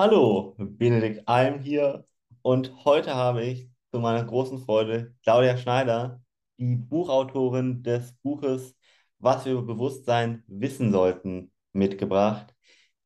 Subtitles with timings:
[0.00, 2.06] Hallo, Benedikt Alm hier
[2.40, 6.22] und heute habe ich zu meiner großen Freude Claudia Schneider,
[6.58, 8.74] die Buchautorin des Buches
[9.18, 12.54] Was wir über Bewusstsein wissen sollten, mitgebracht.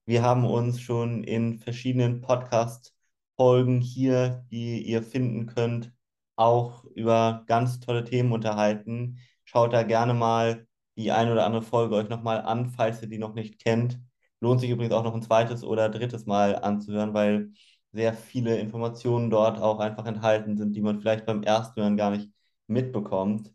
[0.07, 5.93] Wir haben uns schon in verschiedenen Podcast-Folgen hier, die ihr finden könnt,
[6.37, 9.19] auch über ganz tolle Themen unterhalten.
[9.45, 13.19] Schaut da gerne mal die eine oder andere Folge euch nochmal an, falls ihr die
[13.19, 13.99] noch nicht kennt.
[14.41, 17.53] Lohnt sich übrigens auch noch ein zweites oder drittes Mal anzuhören, weil
[17.93, 22.11] sehr viele Informationen dort auch einfach enthalten sind, die man vielleicht beim ersten Hören gar
[22.11, 22.31] nicht
[22.67, 23.53] mitbekommt.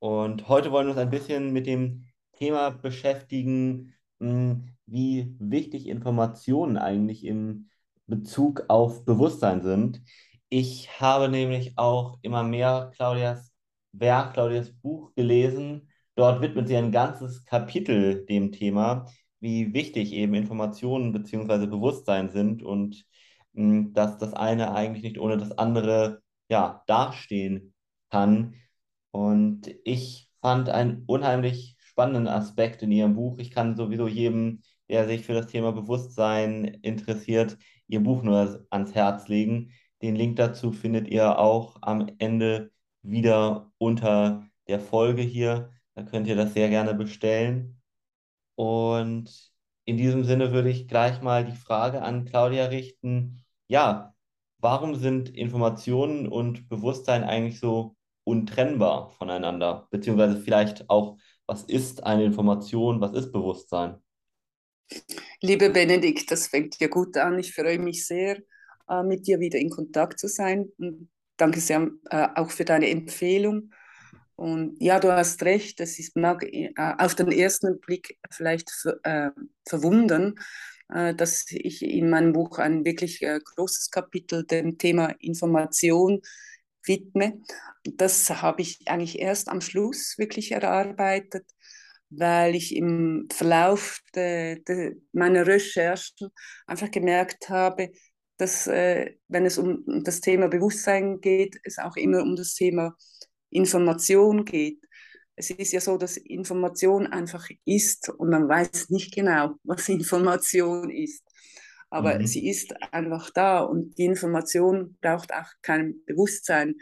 [0.00, 6.76] Und heute wollen wir uns ein bisschen mit dem Thema beschäftigen, hm, wie wichtig Informationen
[6.76, 7.68] eigentlich im
[8.06, 10.02] Bezug auf Bewusstsein sind.
[10.48, 13.52] Ich habe nämlich auch immer mehr Claudias
[13.92, 15.88] Werk, Claudias Buch gelesen.
[16.16, 19.06] Dort widmet sie ein ganzes Kapitel dem Thema
[19.42, 21.66] wie wichtig eben Informationen bzw.
[21.66, 23.04] Bewusstsein sind und
[23.54, 27.74] mh, hm, dass das eine eigentlich nicht ohne das andere ja, dastehen
[28.10, 28.54] kann.
[29.10, 33.38] Und ich fand einen unheimlich spannenden Aspekt in Ihrem Buch.
[33.38, 38.94] Ich kann sowieso jedem, der sich für das Thema Bewusstsein interessiert, Ihr Buch nur ans
[38.94, 39.72] Herz legen.
[40.02, 45.70] Den Link dazu findet ihr auch am Ende wieder unter der Folge hier.
[45.94, 47.81] Da könnt ihr das sehr gerne bestellen.
[48.54, 49.52] Und
[49.84, 53.42] in diesem Sinne würde ich gleich mal die Frage an Claudia richten.
[53.68, 54.14] Ja,
[54.58, 59.88] warum sind Informationen und Bewusstsein eigentlich so untrennbar voneinander?
[59.90, 63.96] Beziehungsweise vielleicht auch, was ist eine Information, was ist Bewusstsein?
[65.40, 67.38] Liebe Benedikt, das fängt ja gut an.
[67.38, 68.38] Ich freue mich sehr,
[68.88, 70.68] äh, mit dir wieder in Kontakt zu sein.
[71.36, 73.72] Danke sehr äh, auch für deine Empfehlung.
[74.36, 78.70] Und ja, du hast recht, es ist, mag äh, auf den ersten Blick vielleicht
[79.04, 79.30] äh,
[79.68, 80.34] verwundern,
[80.88, 86.20] äh, dass ich in meinem Buch ein wirklich äh, großes Kapitel dem Thema Information
[86.84, 87.40] widme.
[87.84, 91.46] Das habe ich eigentlich erst am Schluss wirklich erarbeitet,
[92.10, 96.30] weil ich im Verlauf de, de meiner Recherchen
[96.66, 97.92] einfach gemerkt habe,
[98.36, 102.96] dass äh, wenn es um das Thema Bewusstsein geht, es auch immer um das Thema
[103.52, 104.80] Information geht.
[105.36, 110.90] Es ist ja so, dass Information einfach ist und man weiß nicht genau, was Information
[110.90, 111.24] ist.
[111.90, 112.26] Aber mhm.
[112.26, 116.76] sie ist einfach da und die Information braucht auch kein Bewusstsein.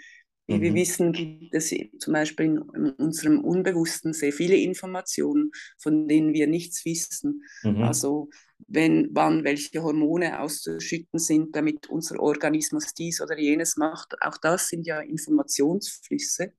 [0.51, 0.63] Wie mhm.
[0.63, 6.49] wir wissen, gibt es zum Beispiel in, unserem Unbewussten sehr viele Informationen, von denen wir
[6.49, 7.45] nichts wissen.
[7.63, 7.83] Mhm.
[7.85, 8.31] Also
[8.67, 14.21] wenn, wann welche Hormone auszuschütten sind, damit unser Organismus dies oder jenes macht.
[14.23, 16.53] Auch das sind ja Informationsflüsse.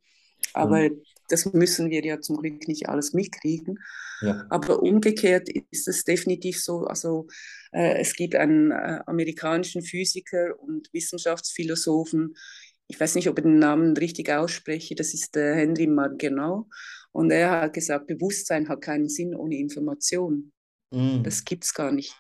[0.54, 1.02] Aber mhm.
[1.28, 3.78] das müssen wir ja zum Glück nicht alles mitkriegen.
[4.22, 4.46] Ja.
[4.50, 7.28] Aber umgekehrt ist es definitiv so, also
[7.74, 12.36] äh, es gibt einen äh, amerikanischen Physiker und Wissenschaftsphilosophen,
[12.92, 16.68] ich weiß nicht, ob ich den Namen richtig ausspreche, das ist äh, Henry Margenau.
[17.14, 20.52] Und er hat gesagt, Bewusstsein hat keinen Sinn ohne Information.
[20.92, 21.24] Mhm.
[21.24, 22.14] Das gibt es gar nicht.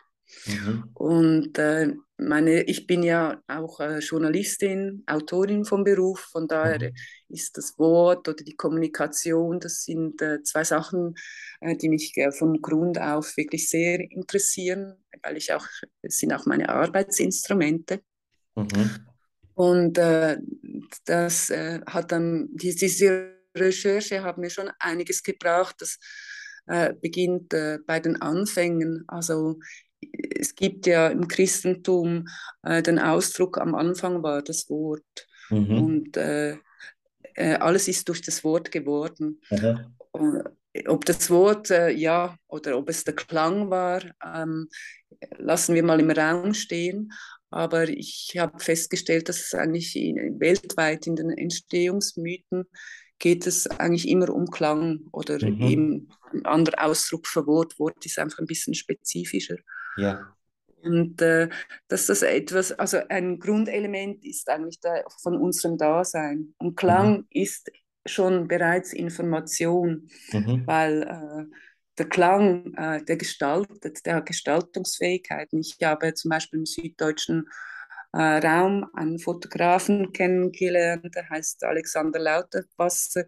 [0.45, 0.89] Mhm.
[0.93, 6.95] Und äh, meine, ich bin ja auch äh, Journalistin, Autorin vom Beruf, von daher mhm.
[7.27, 11.15] ist das Wort oder die Kommunikation, das sind äh, zwei Sachen,
[11.59, 15.67] äh, die mich äh, von Grund auf wirklich sehr interessieren, weil ich auch,
[16.01, 17.99] es sind auch meine Arbeitsinstrumente.
[18.55, 19.10] Mhm.
[19.53, 20.37] Und äh,
[21.05, 25.99] das äh, hat dann, die, diese Recherche hat mir schon einiges gebraucht, das
[27.01, 27.49] beginnt
[27.85, 29.03] bei den Anfängen.
[29.07, 29.57] Also
[30.39, 32.27] es gibt ja im Christentum
[32.63, 35.27] äh, den Ausdruck, am Anfang war das Wort.
[35.49, 35.83] Mhm.
[35.83, 36.57] Und äh,
[37.35, 39.41] äh, alles ist durch das Wort geworden.
[39.49, 40.43] Mhm.
[40.87, 44.69] ob das Wort, äh, ja, oder ob es der Klang war, ähm,
[45.37, 47.11] lassen wir mal im Raum stehen.
[47.51, 52.65] Aber ich habe festgestellt, dass es eigentlich in, weltweit in den Entstehungsmythen
[53.19, 55.61] geht es eigentlich immer um Klang oder mhm.
[55.61, 57.77] eben ein anderer Ausdruck für Wort.
[57.77, 59.57] Wort ist einfach ein bisschen spezifischer.
[59.97, 60.35] Ja.
[60.81, 61.49] Und äh,
[61.87, 66.55] dass das etwas, also ein Grundelement ist eigentlich der, von unserem Dasein.
[66.57, 67.25] Und Klang mhm.
[67.29, 67.71] ist
[68.07, 70.63] schon bereits Information, mhm.
[70.65, 71.55] weil äh,
[72.01, 75.59] der Klang, äh, der gestaltet, der hat Gestaltungsfähigkeiten.
[75.59, 77.47] Ich habe zum Beispiel im süddeutschen
[78.13, 83.25] äh, Raum einen Fotografen kennengelernt, der heißt Alexander Lauterwasser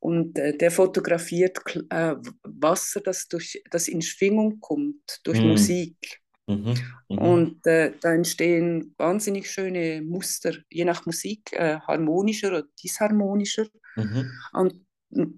[0.00, 1.60] und äh, der fotografiert
[1.90, 5.50] äh, Wasser, das, durch, das in Schwingung kommt, durch mhm.
[5.50, 6.20] Musik.
[6.48, 6.74] Mhm.
[7.08, 7.18] Mhm.
[7.18, 13.66] Und äh, da entstehen wahnsinnig schöne Muster, je nach Musik, äh, harmonischer oder disharmonischer.
[13.94, 14.32] Mhm.
[14.52, 14.84] Und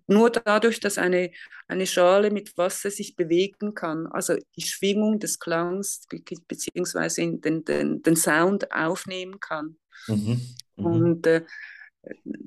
[0.06, 1.31] nur dadurch, dass eine,
[1.69, 6.06] eine Schale mit Wasser sich bewegen kann, also die Schwingung des Klangs
[6.49, 9.76] beziehungsweise den, den, den Sound aufnehmen kann.
[10.08, 10.40] Mhm.
[10.76, 10.84] Mhm.
[10.87, 11.44] Und äh,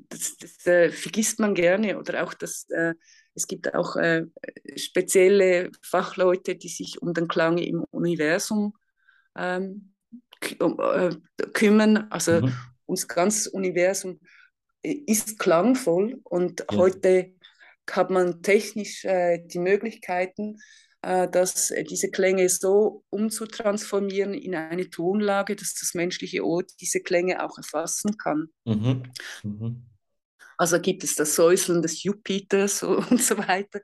[0.08, 2.94] das, das äh, vergisst man gerne oder auch das, äh,
[3.34, 4.26] es gibt auch äh,
[4.76, 8.74] spezielle Fachleute, die sich um den Klang im Universum
[9.36, 9.92] ähm,
[10.40, 11.10] äh,
[11.52, 12.08] kümmern.
[12.10, 12.52] Also mhm.
[12.86, 14.20] unser ganzes Universum
[14.82, 16.78] ist klangvoll und ja.
[16.78, 17.34] heute
[17.90, 20.58] hat man technisch äh, die Möglichkeiten,
[21.02, 27.42] äh, dass diese Klänge so umzutransformieren in eine Tonlage, dass das menschliche Ohr diese Klänge
[27.44, 28.48] auch erfassen kann.
[28.64, 29.02] Mhm.
[29.42, 29.82] Mhm.
[30.56, 33.80] Also gibt es das Säuseln des Jupiters und so weiter.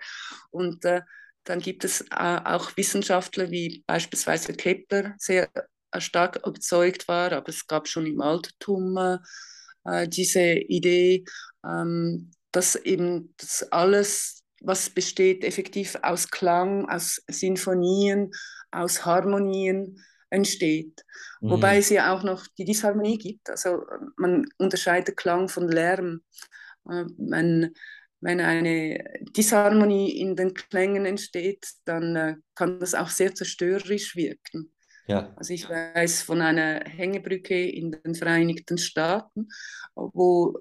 [0.51, 1.01] Und äh,
[1.45, 5.49] dann gibt es äh, auch Wissenschaftler wie beispielsweise Kepler, sehr
[5.91, 9.19] äh, stark überzeugt war, aber es gab schon im Altertum
[9.87, 11.25] äh, äh, diese Idee,
[11.65, 18.31] ähm, dass eben das alles, was besteht, effektiv aus Klang, aus Sinfonien,
[18.71, 21.05] aus Harmonien entsteht.
[21.41, 21.51] Mhm.
[21.51, 23.49] Wobei es ja auch noch die Disharmonie gibt.
[23.51, 23.85] Also
[24.17, 26.23] man unterscheidet Klang von Lärm.
[26.89, 27.75] Äh, wenn,
[28.21, 29.05] wenn eine
[29.37, 34.73] Disharmonie in den Klängen entsteht, dann äh, kann das auch sehr zerstörerisch wirken.
[35.07, 35.33] Ja.
[35.37, 39.49] Also ich weiß von einer Hängebrücke in den Vereinigten Staaten,
[39.95, 40.59] wo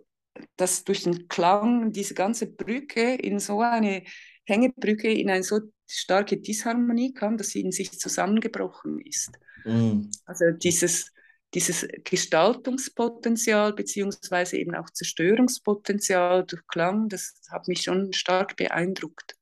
[0.56, 4.04] das durch den Klang, diese ganze Brücke in so eine
[4.46, 9.32] Hängebrücke in eine so starke Disharmonie kam, dass sie in sich zusammengebrochen ist.
[9.64, 10.12] Mhm.
[10.26, 11.12] Also dieses,
[11.54, 19.36] dieses Gestaltungspotenzial beziehungsweise eben auch Zerstörungspotenzial durch Klang, das hat mich schon stark beeindruckt.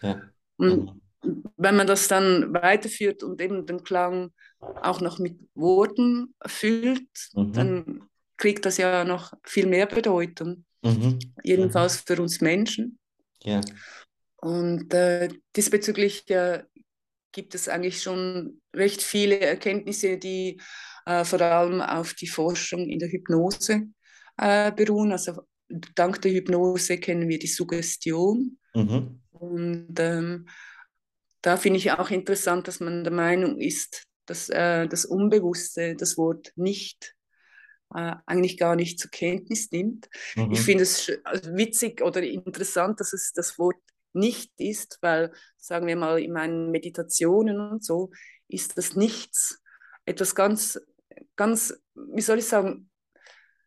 [0.00, 0.22] Ja.
[0.56, 4.30] Und mhm wenn man das dann weiterführt und eben den Klang
[4.60, 7.52] auch noch mit Worten füllt, mhm.
[7.52, 10.64] dann kriegt das ja noch viel mehr Bedeutung.
[10.82, 11.18] Mhm.
[11.42, 12.98] Jedenfalls für uns Menschen.
[13.42, 13.60] Ja.
[14.36, 16.62] Und äh, diesbezüglich äh,
[17.32, 20.60] gibt es eigentlich schon recht viele Erkenntnisse, die
[21.06, 23.88] äh, vor allem auf die Forschung in der Hypnose
[24.36, 25.12] äh, beruhen.
[25.12, 25.42] Also
[25.94, 28.58] dank der Hypnose kennen wir die Suggestion.
[28.74, 29.20] Mhm.
[29.32, 30.46] Und ähm,
[31.42, 36.18] da finde ich auch interessant, dass man der Meinung ist, dass äh, das Unbewusste das
[36.18, 37.14] Wort nicht
[37.94, 40.08] äh, eigentlich gar nicht zur Kenntnis nimmt.
[40.36, 40.52] Mhm.
[40.52, 43.76] Ich finde es also witzig oder interessant, dass es das Wort
[44.12, 48.10] nicht ist, weil, sagen wir mal, in meinen Meditationen und so
[48.48, 49.62] ist das Nichts
[50.04, 50.80] etwas ganz,
[51.36, 52.90] ganz, wie soll ich sagen,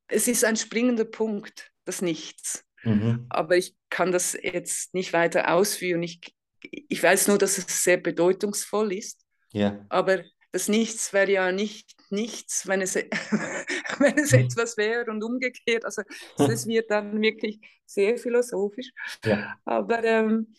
[0.08, 2.66] es ist ein springender Punkt, das Nichts.
[2.84, 3.28] Mhm.
[3.30, 6.02] Aber ich kann das jetzt nicht weiter ausführen.
[6.04, 9.26] Ich ich weiß nur, dass es sehr bedeutungsvoll ist.
[9.54, 9.86] Ja.
[9.90, 12.96] Aber das Nichts wäre ja nicht nichts, wenn es,
[14.00, 15.86] wenn es etwas wäre und umgekehrt.
[15.86, 16.04] Also
[16.38, 18.90] das wird dann wirklich sehr philosophisch.
[19.26, 19.56] Ja.
[19.66, 20.54] Aber ähm,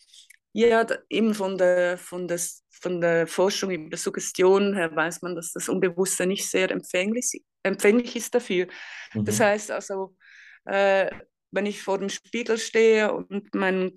[0.52, 5.52] ja, eben von der, von, des, von der Forschung über Suggestion her weiß man, dass
[5.52, 8.66] das Unbewusste nicht sehr empfänglich, empfänglich ist dafür.
[9.14, 9.24] Mhm.
[9.24, 10.16] Das heißt also,
[10.64, 11.10] äh,
[11.50, 13.92] wenn ich vor dem Spiegel stehe und mein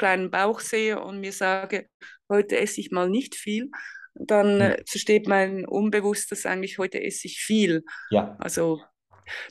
[0.00, 1.86] kleinen Bauch sehe und mir sage,
[2.28, 3.70] heute esse ich mal nicht viel,
[4.14, 4.60] dann mhm.
[4.62, 7.84] äh, versteht mein Unbewusstes eigentlich, heute esse ich viel.
[8.10, 8.36] Ja.
[8.38, 8.80] Also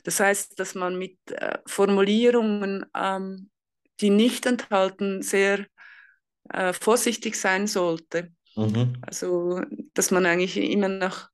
[0.04, 3.50] das heißt, dass man mit äh, Formulierungen, ähm,
[4.00, 5.66] die nicht enthalten, sehr
[6.50, 8.32] äh, vorsichtig sein sollte.
[8.56, 8.96] Mhm.
[9.02, 9.62] Also,
[9.94, 11.30] dass man eigentlich immer nach,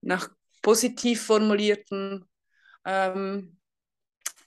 [0.00, 0.30] nach
[0.62, 2.24] positiv formulierten
[2.84, 3.55] ähm,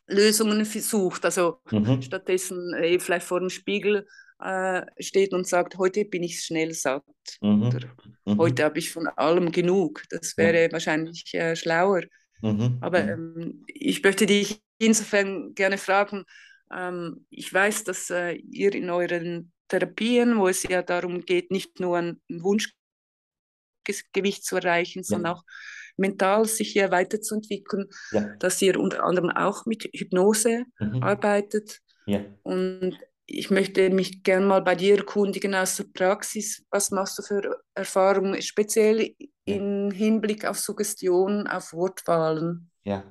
[0.10, 1.26] Lösungen versucht.
[1.26, 2.02] Also mhm.
[2.02, 4.08] stattdessen äh, vielleicht vor dem Spiegel
[4.40, 7.04] äh, steht und sagt, heute bin ich schnell satt.
[7.42, 7.64] Mhm.
[7.64, 7.80] Oder
[8.26, 8.38] mhm.
[8.38, 10.04] heute habe ich von allem genug.
[10.10, 12.04] Das wäre wahrscheinlich äh, schlauer.
[12.42, 12.78] Mhm.
[12.82, 13.36] Aber mhm.
[13.38, 16.26] ähm, ich möchte dich insofern gerne fragen,
[16.74, 21.80] ähm, ich weiß, dass äh, ihr in euren Therapien, wo es ja darum geht, nicht
[21.80, 25.04] nur ein Wunschgewicht zu erreichen, ja.
[25.04, 25.44] sondern auch
[26.00, 28.36] mental sich hier weiterzuentwickeln, ja.
[28.40, 31.04] dass ihr unter anderem auch mit Hypnose mhm.
[31.04, 31.80] arbeitet.
[32.06, 32.22] Ja.
[32.44, 36.66] Und ich möchte mich gerne mal bei dir erkundigen aus der Praxis.
[36.72, 39.14] Was machst du für Erfahrungen, speziell
[39.46, 42.72] im Hinblick auf Suggestion, auf Wortwahlen?
[42.84, 43.04] Ja,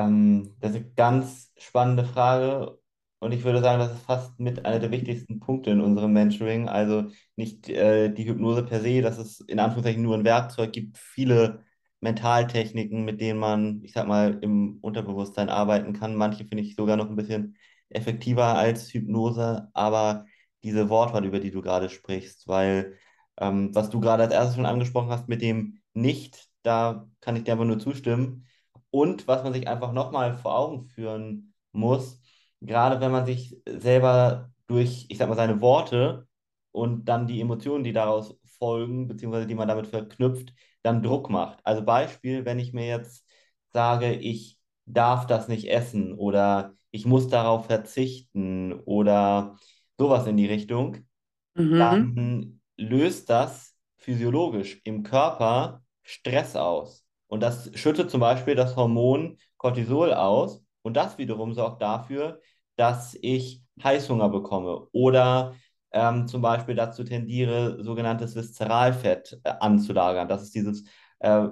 [0.00, 2.79] ähm, das ist eine ganz spannende Frage
[3.20, 6.68] und ich würde sagen, das ist fast mit einer der wichtigsten Punkte in unserem Mentoring.
[6.68, 10.98] Also nicht äh, die Hypnose per se, dass es in Anführungszeichen nur ein Werkzeug gibt,
[10.98, 11.64] viele
[12.00, 16.16] Mentaltechniken, mit denen man, ich sag mal, im Unterbewusstsein arbeiten kann.
[16.16, 17.56] Manche finde ich sogar noch ein bisschen
[17.90, 20.24] effektiver als Hypnose, aber
[20.62, 22.96] diese Wortwahl, über die du gerade sprichst, weil
[23.38, 27.44] ähm, was du gerade als erstes schon angesprochen hast mit dem Nicht, da kann ich
[27.44, 28.46] dir aber nur zustimmen.
[28.90, 32.20] Und was man sich einfach nochmal vor Augen führen muss,
[32.60, 36.26] gerade wenn man sich selber durch, ich sag mal, seine Worte
[36.72, 40.52] und dann die Emotionen, die daraus folgen, beziehungsweise die man damit verknüpft,
[40.82, 41.60] dann Druck macht.
[41.64, 43.26] Also Beispiel, wenn ich mir jetzt
[43.72, 49.56] sage, ich darf das nicht essen oder ich muss darauf verzichten oder
[49.98, 51.06] sowas in die Richtung,
[51.56, 52.14] Mhm.
[52.14, 57.04] dann löst das physiologisch im Körper Stress aus.
[57.28, 60.62] Und das schüttet zum Beispiel das Hormon Cortisol aus.
[60.82, 62.40] Und das wiederum sorgt dafür,
[62.80, 65.54] dass ich Heißhunger bekomme oder
[65.92, 70.28] ähm, zum Beispiel dazu tendiere, sogenanntes Viszeralfett äh, anzulagern.
[70.28, 70.84] Das ist dieses
[71.18, 71.44] äh,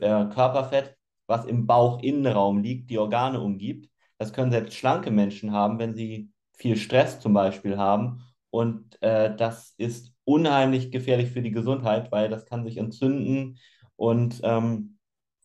[0.00, 0.94] äh, Körperfett,
[1.26, 3.88] was im Bauchinnenraum liegt, die Organe umgibt.
[4.18, 8.22] Das können selbst schlanke Menschen haben, wenn sie viel Stress zum Beispiel haben.
[8.50, 13.58] Und äh, das ist unheimlich gefährlich für die Gesundheit, weil das kann sich entzünden
[13.96, 14.98] und ähm,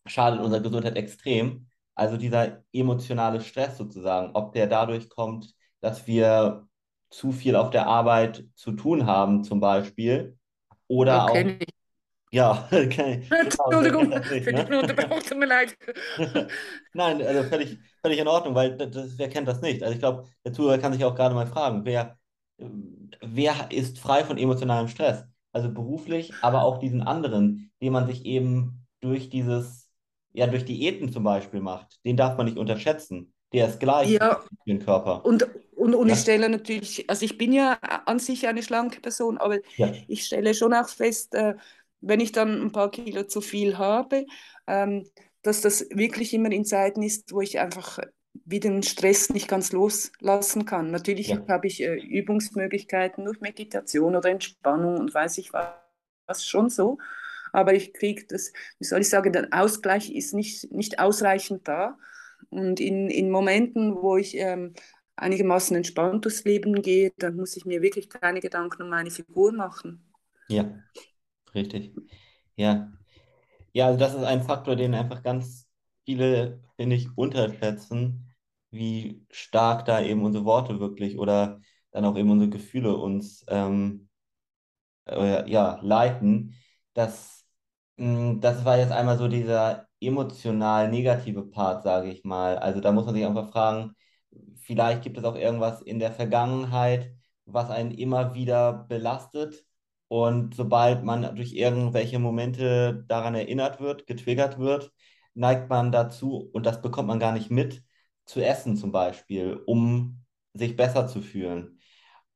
[0.04, 1.68] schadet unserer Gesundheit extrem.
[1.94, 6.66] Also dieser emotionale Stress sozusagen, ob der dadurch kommt, dass wir
[7.10, 10.38] zu viel auf der Arbeit zu tun haben, zum Beispiel,
[10.88, 11.58] oder auch, Okay.
[12.32, 14.74] ja, okay, genau, Entschuldigung nicht, für die ne?
[14.74, 15.76] Unterbrechung, tut mir leid.
[16.92, 19.82] Nein, also völlig, völlig in Ordnung, weil das, wer kennt das nicht?
[19.82, 22.18] Also ich glaube, der Zuhörer kann sich auch gerade mal fragen, wer,
[23.20, 25.24] wer ist frei von emotionalem Stress?
[25.52, 29.81] Also beruflich, aber auch diesen anderen, den man sich eben durch dieses,
[30.32, 32.00] ja, durch Diäten zum Beispiel macht.
[32.04, 33.34] Den darf man nicht unterschätzen.
[33.52, 35.24] Der ist gleich für Ja, den Körper.
[35.24, 35.44] und,
[35.76, 37.74] und, und ich Ja, stelle natürlich, also ich bin ja
[38.06, 41.56] an sich eine schlanke Person, aber ja, ich stelle schon auch fest, äh,
[42.00, 44.26] wenn ich dann ein paar Kilo zu viel habe,
[44.66, 45.08] ähm,
[45.42, 47.98] dass das wirklich immer in Zeiten ist, wo ich einfach
[48.46, 50.90] wie den Stress nicht ganz loslassen kann.
[50.90, 55.68] Natürlich ja, habe ich äh, Übungsmöglichkeiten durch Meditation oder Entspannung und weiß ich was,
[56.26, 56.98] was schon so,
[57.52, 61.98] aber ich kriege das, wie soll ich sagen, der Ausgleich ist nicht, nicht ausreichend da.
[62.50, 64.74] Und in, in Momenten, wo ich ähm,
[65.16, 69.52] einigermaßen entspannt durchs Leben gehe, dann muss ich mir wirklich keine Gedanken um meine Figur
[69.52, 70.02] machen.
[70.48, 70.82] ja,
[71.54, 71.98] richtig.
[72.56, 72.92] Ja.
[73.74, 75.68] Ja, also das ist ein Faktor, den einfach ganz
[76.06, 78.34] viele, finde ich, unterschätzen,
[78.70, 81.60] wie stark da eben unsere Worte wirklich oder
[81.92, 84.08] dann auch eben unsere Gefühle uns ähm,
[85.06, 86.54] äh, ja, leiten.
[86.94, 87.41] Das, mh,
[87.96, 92.58] das war jetzt einmal so dieser emotional negative Part, sage ich mal.
[92.58, 93.94] Also da muss man sich einfach fragen,
[94.56, 99.64] vielleicht gibt es auch irgendwas in der Vergangenheit, was einen immer wieder belastet.
[100.08, 104.92] Und sobald man durch irgendwelche Momente daran erinnert wird, getriggert wird,
[105.34, 107.82] neigt man dazu, und das bekommt man gar nicht mit,
[108.26, 111.80] zu essen zum Beispiel, um sich besser zu fühlen.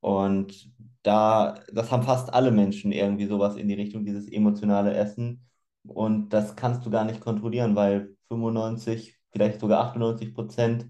[0.06, 0.70] Und
[1.02, 5.48] da, das haben fast alle Menschen irgendwie sowas in die Richtung, dieses emotionale Essen.
[5.84, 10.86] Und das kannst du gar nicht kontrollieren, weil 95, vielleicht sogar 98 Prozent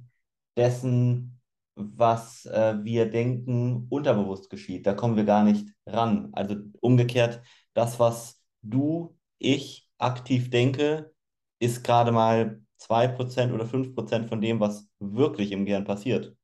[0.56, 1.40] dessen,
[1.74, 4.86] was äh, wir denken, unterbewusst geschieht.
[4.86, 6.30] Da kommen wir gar nicht ran.
[6.32, 7.42] Also umgekehrt,
[7.74, 11.12] das, was du, ich aktiv denke,
[11.58, 16.34] ist gerade mal 2% oder 5% von dem, was wirklich im Gehirn passiert.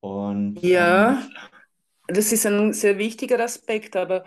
[0.00, 1.22] Und ähm, Ja,
[2.08, 4.24] das ist ein sehr wichtiger Aspekt, aber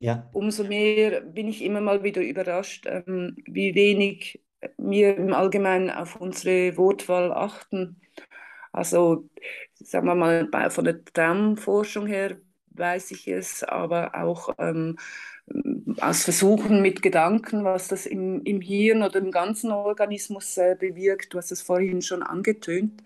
[0.00, 4.42] ja, umso mehr bin ich immer mal wieder überrascht, ähm, wie wenig
[4.78, 8.00] wir im Allgemeinen auf unsere Wortwahl achten.
[8.72, 9.28] Also,
[9.74, 12.38] sagen wir mal, von der Traumforschung her
[12.70, 14.98] weiß ich es, aber auch ähm,
[16.00, 21.32] aus Versuchen mit Gedanken, was das im, im Hirn oder im ganzen Organismus äh, bewirkt.
[21.34, 23.02] Du hast es vorhin schon angetönt.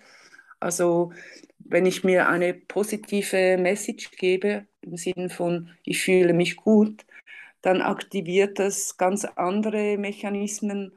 [0.60, 1.12] Also,
[1.58, 7.04] wenn ich mir eine positive Message gebe, im Sinne von, ich fühle mich gut,
[7.62, 10.92] dann aktiviert das ganz andere Mechanismen,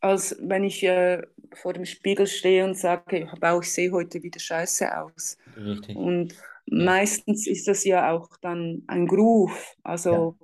[0.00, 1.22] als wenn ich äh,
[1.54, 3.28] vor dem Spiegel stehe und sage,
[3.62, 5.38] ich sehe heute wieder scheiße aus.
[5.56, 6.00] richtig.
[6.04, 6.34] Und
[6.76, 9.76] Ja, meistens ist das ja auch dann ein Groove,
[10.08, 10.36] ja, also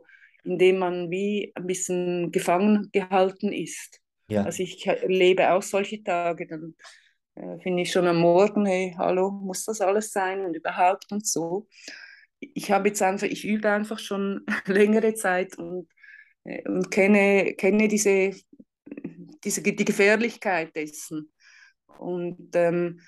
[0.45, 4.00] in dem man wie ein bisschen gefangen gehalten ist.
[4.29, 6.75] ja, Also ich erlebe auch solche Tage, dann
[7.38, 11.26] äh, finde ich schon am Morgen, hey, hallo, muss das alles sein und überhaupt und
[11.26, 11.68] so.
[12.40, 15.88] Ich habe jetzt einfach, ich übe einfach schon längere Zeit und,
[16.45, 18.33] äh, und kenne, kenne diese,
[19.45, 21.33] diese, die Gefährlichkeit dessen.
[21.99, 23.00] Und ähm,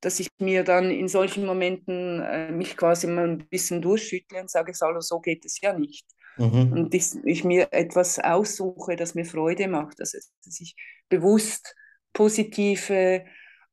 [0.00, 4.50] dass ich mir dann in solchen Momenten äh, mich quasi mal ein bisschen durchschüttle und
[4.50, 6.06] sage, Salo, so geht es ja nicht.
[6.36, 6.72] mhm.
[6.72, 10.76] Und ich, ich mir etwas aussuche, das mir Freude macht, also, dass ich
[11.08, 11.74] bewusst
[12.12, 13.24] positive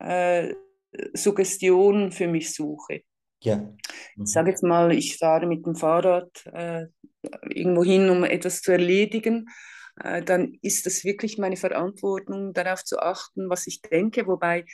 [0.05, 0.53] äh,
[1.13, 3.01] Suggestionen für mich suche.
[3.41, 3.61] Ja,
[4.15, 4.51] Ich sage mhm.
[4.51, 6.87] jetzt mal, ich fahre mit dem Fahrrad äh,
[7.49, 9.47] irgendwo hin, um etwas zu erledigen,
[10.01, 14.65] äh, dann ist es wirklich meine Verantwortung, darauf zu achten, was ich denke, wobei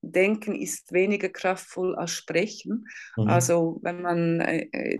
[0.00, 2.86] Denken ist weniger kraftvoll als Sprechen.
[3.16, 3.28] Mhm.
[3.28, 4.98] Also wenn man äh,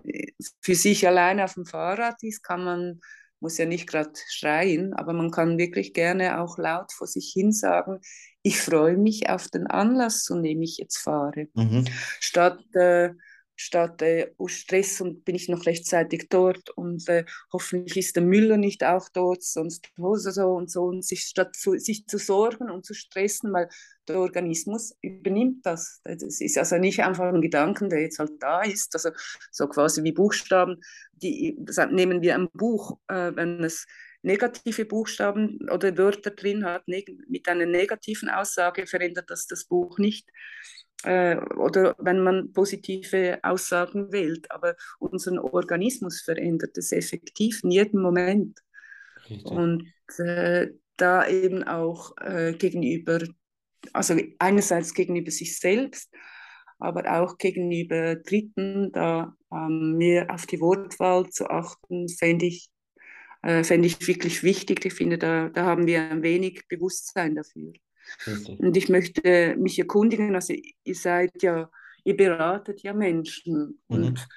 [0.60, 3.00] für sich alleine auf dem Fahrrad ist, kann man,
[3.40, 7.52] muss ja nicht gerade schreien, aber man kann wirklich gerne auch laut vor sich hin
[7.52, 8.00] sagen,
[8.48, 11.48] ich freue mich auf den Anlass, zu dem ich jetzt fahre.
[11.54, 11.84] Mhm.
[12.18, 13.10] Statt äh,
[13.60, 18.22] statt äh, oh Stress und bin ich noch rechtzeitig dort und äh, hoffentlich ist der
[18.22, 22.70] Müller nicht auch dort, sonst so und so und sich statt zu, sich zu sorgen
[22.70, 23.68] und zu stressen, weil
[24.06, 26.00] der Organismus übernimmt das.
[26.04, 29.10] Das ist also nicht einfach ein Gedanken, der jetzt halt da ist, also
[29.50, 30.80] so quasi wie Buchstaben,
[31.12, 31.58] die
[31.90, 33.86] nehmen wir ein Buch, äh, wenn es
[34.22, 40.28] negative Buchstaben oder Wörter drin hat, mit einer negativen Aussage verändert das das Buch nicht
[41.04, 44.50] äh, oder wenn man positive Aussagen wählt.
[44.50, 48.60] Aber unseren Organismus verändert es effektiv in jedem Moment.
[49.28, 49.50] Richtig.
[49.50, 53.20] Und äh, da eben auch äh, gegenüber,
[53.92, 56.12] also einerseits gegenüber sich selbst,
[56.80, 62.68] aber auch gegenüber Dritten, da ähm, mehr auf die Wortwahl zu achten, fände ich,
[63.42, 64.84] äh, fänd ich wirklich wichtig.
[64.84, 67.72] Ich finde, da, da haben wir ein wenig Bewusstsein dafür.
[68.26, 68.58] Richtig.
[68.60, 70.54] Und ich möchte mich erkundigen, also
[70.84, 71.70] ihr seid ja,
[72.04, 73.80] ihr beratet ja Menschen.
[73.88, 73.96] Mhm.
[73.96, 74.28] Und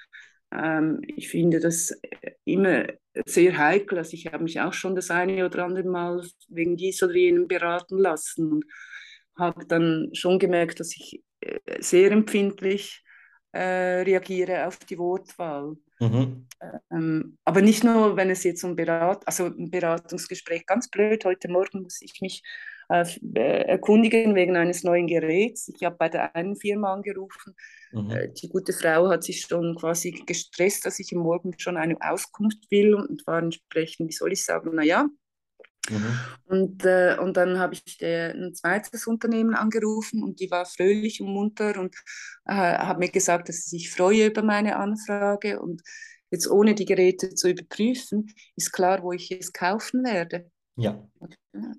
[0.52, 1.92] ähm, ich finde das
[2.44, 2.86] immer
[3.26, 3.98] sehr heikel.
[3.98, 7.48] Also ich habe mich auch schon das eine oder andere Mal wegen dies oder jenem
[7.48, 8.64] beraten lassen und
[9.36, 13.02] habe dann schon gemerkt, dass ich äh, sehr empfindlich
[13.52, 15.76] äh, reagiere auf die Wortwahl.
[16.00, 16.46] Mhm.
[16.90, 21.48] Ähm, aber nicht nur, wenn es jetzt um Berat also ein Beratungsgespräch, ganz blöd, heute
[21.48, 22.42] Morgen muss ich mich
[22.88, 23.04] äh,
[23.64, 25.68] erkundigen wegen eines neuen Geräts.
[25.68, 27.54] Ich habe bei der einen Firma angerufen.
[27.92, 28.10] Mhm.
[28.10, 32.70] Äh, die gute Frau hat sich schon quasi gestresst, dass ich Morgen schon eine Auskunft
[32.70, 35.06] will und war entsprechend, wie soll ich sagen, naja.
[35.90, 36.18] Mhm.
[36.44, 41.20] Und, äh, und dann habe ich der, ein zweites Unternehmen angerufen und die war fröhlich
[41.20, 41.94] und munter und
[42.44, 45.82] äh, hat mir gesagt, dass sie sich freue über meine Anfrage und
[46.30, 50.50] jetzt ohne die Geräte zu überprüfen, ist klar, wo ich es kaufen werde.
[50.76, 51.06] Ja.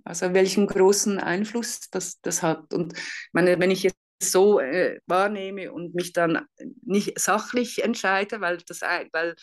[0.04, 2.74] Also welchen großen Einfluss das, das hat.
[2.74, 2.94] Und
[3.32, 6.46] meine, wenn ich jetzt so äh, wahrnehme und mich dann
[6.86, 9.36] nicht sachlich entscheide, weil das, weil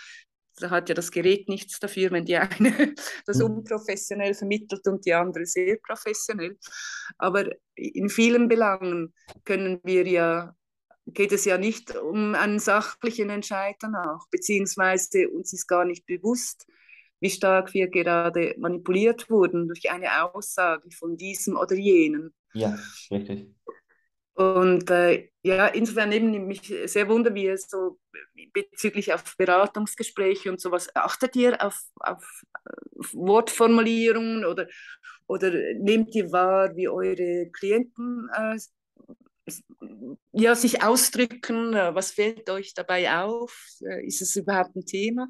[0.61, 2.95] da hat ja das Gerät nichts dafür, wenn die eine
[3.27, 3.45] das mhm.
[3.45, 6.59] unprofessionell vermittelt und die andere sehr professionell.
[7.19, 10.55] Aber in vielen Belangen können wir ja
[11.07, 16.67] geht es ja nicht um einen sachlichen Entscheid danach, beziehungsweise uns ist gar nicht bewusst,
[17.21, 22.33] wie stark wir gerade manipuliert wurden durch eine Aussage von diesem oder jenem.
[22.55, 22.79] Ja,
[23.11, 23.55] richtig.
[24.35, 27.99] Und äh, ja, insofern eben mich sehr wunder, wie es so
[28.53, 32.25] bezüglich auf Beratungsgespräche und sowas, achtet ihr auf, auf,
[33.13, 34.67] Wortformulierungen oder,
[35.27, 38.59] oder nehmt ihr wahr, wie eure Klienten äh,
[40.33, 41.75] ja, sich ausdrücken?
[41.75, 43.53] Was fällt euch dabei auf?
[43.81, 45.29] Äh, ist es überhaupt ein Thema?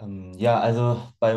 [0.00, 1.36] Ähm, ja, also bei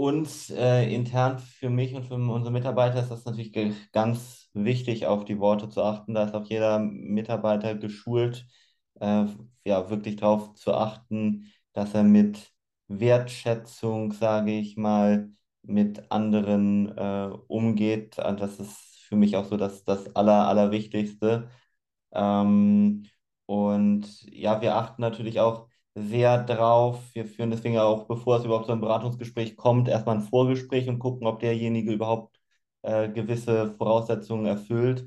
[0.00, 3.52] uns äh, intern für mich und für unsere Mitarbeiter ist das natürlich
[3.92, 6.14] ganz wichtig, auf die Worte zu achten.
[6.14, 8.46] Da ist auch jeder Mitarbeiter geschult,
[9.00, 9.26] äh,
[9.64, 12.52] ja, wirklich darauf zu achten, dass er mit
[12.88, 15.30] Wertschätzung, sage ich mal,
[15.62, 18.18] mit anderen äh, umgeht.
[18.18, 21.48] Und das ist für mich auch so das, das Aller, Allerwichtigste.
[22.12, 23.06] Ähm,
[23.46, 27.00] und ja, wir achten natürlich auch sehr drauf.
[27.14, 30.98] Wir führen deswegen auch, bevor es überhaupt zu einem Beratungsgespräch kommt, erstmal ein Vorgespräch und
[30.98, 32.38] gucken, ob derjenige überhaupt
[32.82, 35.06] äh, gewisse Voraussetzungen erfüllt.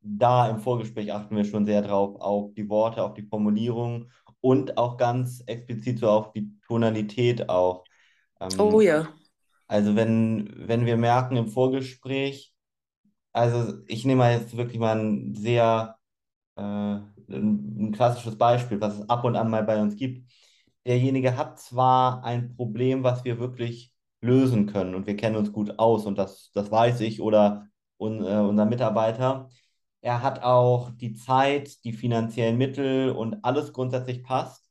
[0.00, 4.76] Da im Vorgespräch achten wir schon sehr drauf, auf die Worte, auf die Formulierung und
[4.76, 7.84] auch ganz explizit so auf die Tonalität auch.
[8.40, 9.08] Ähm, oh ja.
[9.66, 12.52] Also wenn, wenn wir merken im Vorgespräch,
[13.32, 15.96] also ich nehme mal jetzt wirklich mal ein sehr
[16.56, 20.30] äh, ein klassisches Beispiel, was es ab und an mal bei uns gibt.
[20.86, 25.78] Derjenige hat zwar ein Problem, was wir wirklich lösen können und wir kennen uns gut
[25.78, 29.50] aus und das, das weiß ich oder un, äh, unser Mitarbeiter.
[30.00, 34.64] Er hat auch die Zeit, die finanziellen Mittel und alles grundsätzlich passt.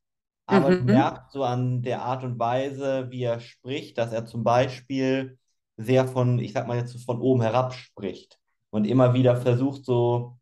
[0.45, 0.85] Aber mhm.
[0.85, 5.37] merkt so an der Art und Weise, wie er spricht, dass er zum Beispiel
[5.77, 8.39] sehr von, ich sag mal jetzt von oben herab spricht
[8.69, 10.37] und immer wieder versucht, so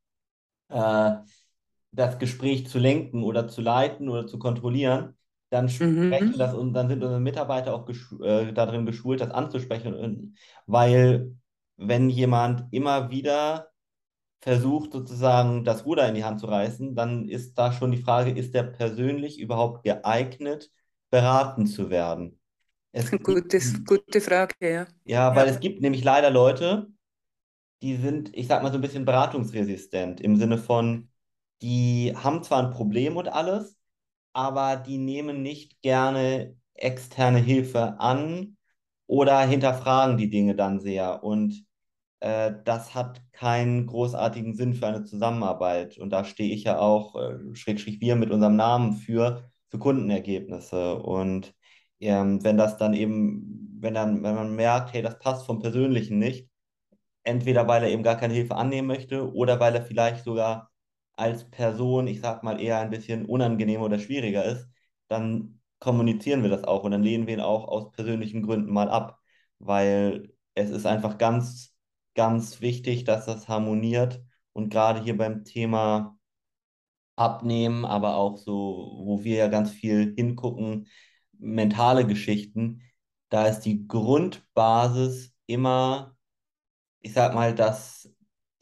[0.69, 1.12] äh,
[1.91, 5.15] das Gespräch zu lenken oder zu leiten oder zu kontrollieren,
[5.49, 6.38] dann sprechen mhm.
[6.38, 11.36] das und dann sind unsere Mitarbeiter auch geschu äh, darin geschult, das anzusprechen, weil
[11.75, 13.71] wenn jemand immer wieder
[14.41, 18.32] versucht, sozusagen das Ruder in die Hand zu reißen, dann ist da schon die Frage,
[18.32, 20.71] ist der persönlich überhaupt geeignet,
[21.10, 22.39] beraten zu werden?
[22.91, 24.88] Es Gutes, gute Frage, ja.
[25.06, 25.54] Ja, weil ja.
[25.54, 26.88] es gibt nämlich leider Leute,
[27.82, 31.11] die sind, ich sag mal, so ein bisschen beratungsresistent im Sinne von,
[31.62, 33.78] die haben zwar ein Problem und alles,
[34.34, 38.58] aber die nehmen nicht gerne externe Hilfe an
[39.08, 41.24] oder hinterfragen die Dinge dann sehr.
[41.24, 41.65] Und
[42.21, 45.97] äh, das hat keinen großartigen Sinn für eine Zusammenarbeit.
[45.97, 50.95] Und da stehe ich ja auch, äh, Schrägstrich wir mit unserem Namen für, für Kundenergebnisse.
[50.97, 51.54] Und
[52.00, 56.19] ähm, wenn das dann eben, wenn dann, wenn man merkt, hey, das passt vom Persönlichen
[56.19, 56.50] nicht,
[57.24, 60.70] entweder weil er eben gar keine Hilfe annehmen möchte oder weil er vielleicht sogar
[61.15, 64.67] als Person, ich sag mal, eher ein bisschen unangenehmer oder schwieriger ist,
[65.08, 68.89] dann kommunizieren wir das auch und dann lehnen wir ihn auch aus persönlichen Gründen mal
[68.89, 69.19] ab,
[69.60, 71.74] weil es ist einfach ganz,
[72.15, 74.21] ganz wichtig, dass das harmoniert
[74.54, 76.17] und gerade hier beim Thema
[77.15, 80.88] Abnehmen, aber auch so, wo wir ja ganz viel hingucken,
[81.38, 82.82] mentale Geschichten,
[83.30, 86.17] da ist die Grundbasis immer,
[87.02, 88.10] ich sag mal, dass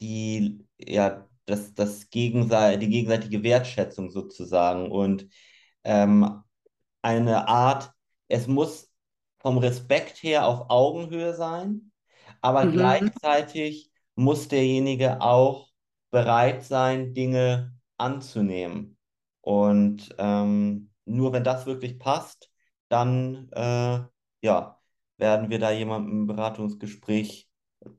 [0.02, 5.28] die, ja, das, das Gegensei die gegenseitige Wertschätzung sozusagen und
[5.84, 6.42] ähm,
[7.02, 7.92] eine Art,
[8.28, 8.90] es muss
[9.38, 11.92] vom Respekt her auf Augenhöhe sein,
[12.40, 12.66] aber Mhm.
[12.66, 15.68] gleichzeitig muss derjenige auch
[16.10, 18.98] bereit sein, Dinge anzunehmen.
[19.40, 22.50] Und ähm, nur wenn das wirklich passt,
[22.88, 24.00] dann äh,
[24.42, 24.78] ja,
[25.16, 27.48] werden wir da jemandem ein Beratungsgespräch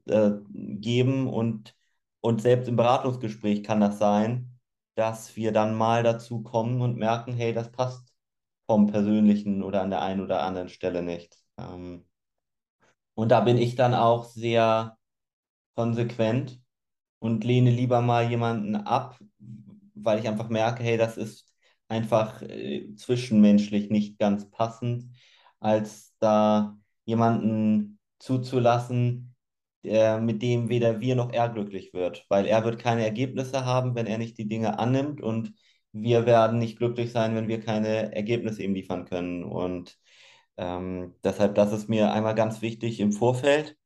[0.07, 1.75] äh, geben und,
[2.21, 4.59] und selbst im Beratungsgespräch kann das sein,
[4.95, 8.13] dass wir dann mal dazu kommen und merken, hey, das passt
[8.65, 11.37] vom Persönlichen oder an der einen oder anderen Stelle nicht.
[11.57, 12.05] Ähm,
[13.13, 14.97] und da bin ich dann auch sehr
[15.75, 16.61] konsequent
[17.19, 19.19] und lehne lieber mal jemanden ab,
[19.95, 21.47] weil ich einfach merke, hey, das ist
[21.87, 25.11] einfach äh, zwischenmenschlich nicht ganz passend,
[25.59, 29.30] als da jemanden zuzulassen,
[29.83, 33.95] der, mit dem weder wir noch er glücklich wird, weil er wird keine Ergebnisse haben,
[33.95, 35.53] wenn er nicht die Dinge annimmt und
[35.93, 39.43] wir werden nicht glücklich sein, wenn wir keine Ergebnisse ihm liefern können.
[39.43, 39.97] Und
[40.57, 43.77] ähm, deshalb, das ist mir einmal ganz wichtig im Vorfeld.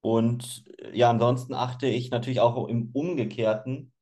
[0.00, 3.92] Und äh, ja, ansonsten achte ich natürlich auch im Umgekehrten,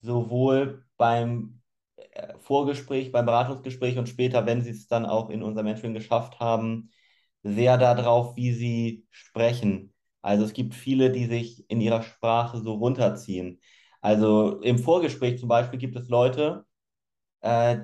[0.00, 1.62] sowohl beim
[1.96, 6.40] äh, Vorgespräch, beim Beratungsgespräch und später, wenn sie es dann auch in unser Mentoring geschafft
[6.40, 6.90] haben,
[7.42, 9.91] sehr darauf, wie sie sprechen.
[10.22, 13.60] Also es gibt viele, die sich in ihrer Sprache so runterziehen.
[14.00, 16.64] Also im Vorgespräch zum Beispiel gibt es Leute,
[17.40, 17.78] äh,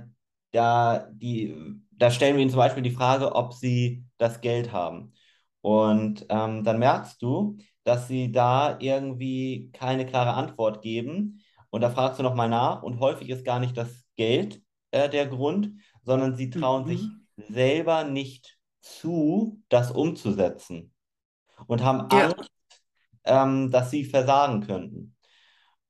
[0.52, 1.56] da, die,
[1.92, 5.12] da stellen wir ihnen zum Beispiel die Frage, ob sie das Geld haben.
[5.60, 11.42] Und ähm, dann merkst du, dass sie da irgendwie keine klare Antwort geben.
[11.70, 12.82] Und da fragst du nochmal nach.
[12.82, 15.72] Und häufig ist gar nicht das Geld äh, der Grund,
[16.02, 16.94] sondern sie trauen Mhm.
[16.94, 20.92] sich selber nicht zu, das umzusetzen.
[21.66, 22.32] Und haben Ja.
[22.32, 22.50] Angst,
[23.24, 25.16] ähm, dass sie versagen könnten.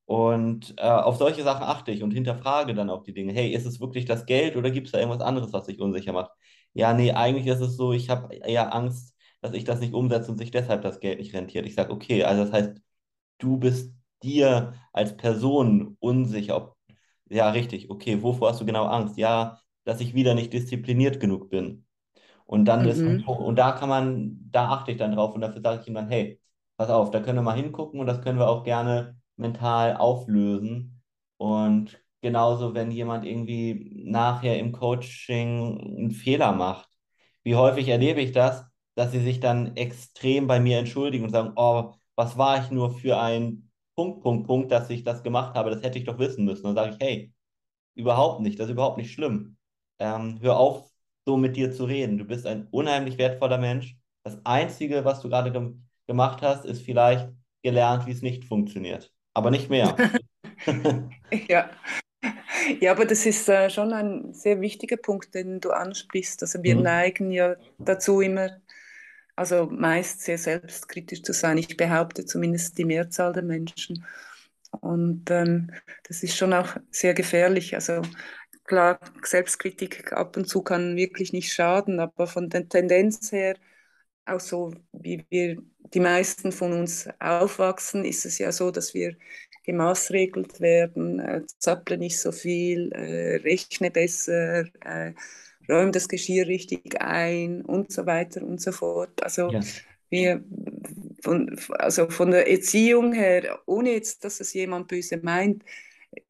[0.07, 3.33] Und äh, auf solche Sachen achte ich und hinterfrage dann auch die Dinge.
[3.33, 6.13] Hey, ist es wirklich das Geld oder gibt es da irgendwas anderes, was dich unsicher
[6.15, 6.33] macht?
[6.73, 10.31] Ja, nee, eigentlich ist es so, ich habe eher Angst, dass ich das nicht umsetze
[10.33, 11.67] und sich deshalb das Geld nicht rentiert.
[11.67, 12.81] Ich sage, okay, also das heißt,
[13.39, 16.77] du bist dir als Person unsicher, ob,
[17.31, 19.19] ja, richtig, okay, wovor hast du genau Angst?
[19.19, 21.87] Ja, dass ich wieder nicht diszipliniert genug bin.
[22.49, 23.25] Und dann ist, Mhm.
[23.27, 26.09] und da kann man, da achte ich dann drauf und dafür sage ich ihm dann,
[26.11, 26.41] hey,
[26.79, 31.03] pass auf, da können wir mal hingucken und das können wir auch gerne mental auflösen.
[31.39, 36.89] Und genauso, wenn jemand irgendwie nachher im Coaching einen Fehler macht,
[37.45, 41.53] wie häufig erlebe ich das, dass sie sich dann extrem bei mir entschuldigen und sagen,
[41.57, 45.71] oh, was war ich nur für ein Punkt, Punkt, Punkt, dass ich das gemacht habe,
[45.71, 46.65] das hätte ich doch wissen müssen.
[46.65, 47.33] Dann sage ich, hey,
[47.95, 49.57] überhaupt nicht, das ist überhaupt nicht schlimm.
[49.99, 50.91] Ähm, hör auf,
[51.29, 52.19] so mit dir zu reden.
[52.19, 53.97] Du bist ein unheimlich wertvoller Mensch.
[54.25, 57.31] Das Einzige, was du gerade gem gemacht hast, ist vielleicht
[57.63, 59.13] gelernt, wie es nicht funktioniert.
[59.35, 60.07] Aber nicht mehr.
[61.49, 61.71] Ja.
[62.81, 66.43] Ja, aber das ist äh, schon ein sehr wichtiger Punkt, den du ansprichst.
[66.43, 66.83] Also wir Mhm.
[66.83, 68.51] neigen ja dazu immer,
[69.37, 71.59] also meist sehr selbstkritisch zu sein.
[71.59, 74.05] Ich behaupte zumindest die Mehrzahl der Menschen.
[74.81, 75.73] Und ähm,
[76.09, 77.75] das ist schon auch sehr gefährlich.
[77.75, 78.03] Also
[78.69, 83.57] klar, Selbstkritik ab und zu kann wirklich nicht schaden, aber von der Tendenz her,
[84.27, 85.63] auch so wie wir
[85.95, 89.17] die meisten von uns aufwachsen, ist es ja so, dass wir
[89.65, 95.15] gemaßregelt werden, äh, zapple nicht so viel, äh, rechne besser, äh,
[95.69, 99.23] räume das Geschirr richtig ein und so weiter und so fort.
[99.23, 99.61] Also Ja.
[100.11, 100.43] wir
[101.23, 105.65] von, also von der Erziehung her, ohne jetzt, dass es jemand böse meint,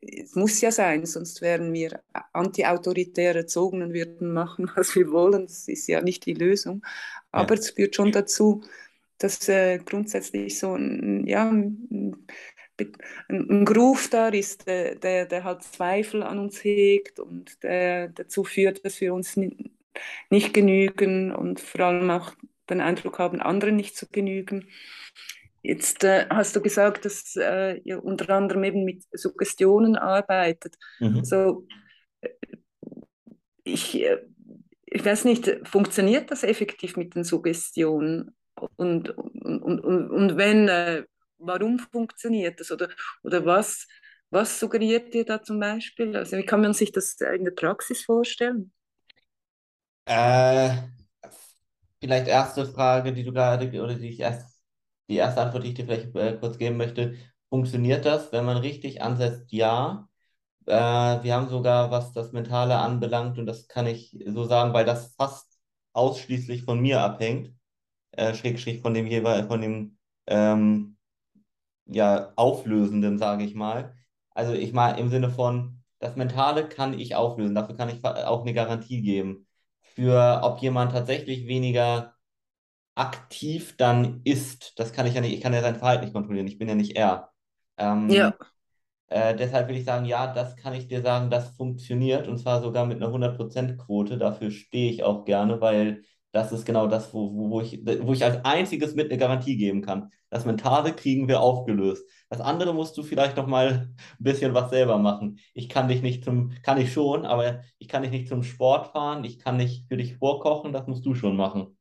[0.01, 5.47] es muss ja sein, sonst wären wir anti-autoritär erzogen und würden machen, was wir wollen.
[5.47, 6.83] Das ist ja nicht die Lösung.
[7.33, 7.55] Aber Ja.
[7.55, 8.63] es führt schon dazu,
[9.19, 12.17] dass äh, grundsätzlich so ein, ja, ein,
[13.29, 18.45] ein Groove da ist, der, der, der halt Zweifel an uns hegt und der dazu
[18.45, 19.37] führt, dass wir uns
[20.31, 22.33] nicht genügen und vor allem auch
[22.71, 24.69] den Eindruck haben, anderen nicht zu genügen.
[25.63, 30.77] Jetzt äh, hast du gesagt, dass äh, ihr unter anderem eben mit Suggestionen arbeitet.
[31.01, 31.25] Mhm.
[31.25, 31.67] So,
[32.21, 32.29] äh,
[33.65, 34.19] ich, äh,
[34.87, 38.35] ich weiß nicht, funktioniert das effektiv mit den Suggestionen?
[38.77, 41.05] Und, und, und, und wenn, äh,
[41.39, 42.73] warum funktioniert das?
[42.73, 42.89] Oder,
[43.23, 43.87] oder was,
[44.31, 46.17] was suggeriert ihr da zum Beispiel?
[46.17, 48.73] Also wie kann man sich das in der Praxis vorstellen?
[50.07, 50.71] Äh,
[52.01, 54.58] vielleicht erste Frage, die du gerade, oder die ich erst,
[55.09, 57.17] die erste Antwort, die ich dir vielleicht äh, kurz geben möchte.
[57.49, 59.53] Funktioniert das, wenn man richtig ansetzt?
[59.53, 60.09] Ja.
[60.67, 64.85] Äh, wir haben sogar, was das Mentale anbelangt, und das kann ich so sagen, weil
[64.85, 65.59] das fast
[65.93, 67.53] ausschließlich von mir abhängt,
[68.13, 70.97] äh, schräg, schräg von dem jeweils, von dem ähm,
[71.87, 73.95] ja, Auflösenden, sage ich mal.
[74.31, 78.43] Also ich mal im Sinne von, das Mentale kann ich auflösen, dafür kann ich auch
[78.43, 79.47] eine Garantie geben.
[79.81, 82.15] Für ob jemand tatsächlich weniger
[82.99, 86.49] aktiv dann ist, das kann ich ja nicht, ich kann ja sein Verhalten nicht kontrollieren,
[86.49, 87.31] ich bin ja nicht er.
[87.77, 88.35] Ähm, ja.
[89.07, 92.61] Äh, deshalb will ich sagen, ja, das kann ich dir sagen, das funktioniert und zwar
[92.61, 94.19] sogar mit einer 100%-Quote.
[94.19, 98.25] Dafür stehe ich auch gerne, weil das ist genau das, wo, wo, ich, wo ich
[98.25, 100.11] als einziges mit eine Garantie geben kann.
[100.29, 102.05] Das Mentale kriegen wir aufgelöst.
[102.29, 105.39] Das andere musst du vielleicht noch mal ein bisschen was selber machen.
[105.55, 108.89] Ich kann dich nicht zum, kann ich schon, aber ich kann dich nicht zum Sport
[108.89, 111.78] fahren, ich kann nicht für dich vorkochen, das musst du schon machen.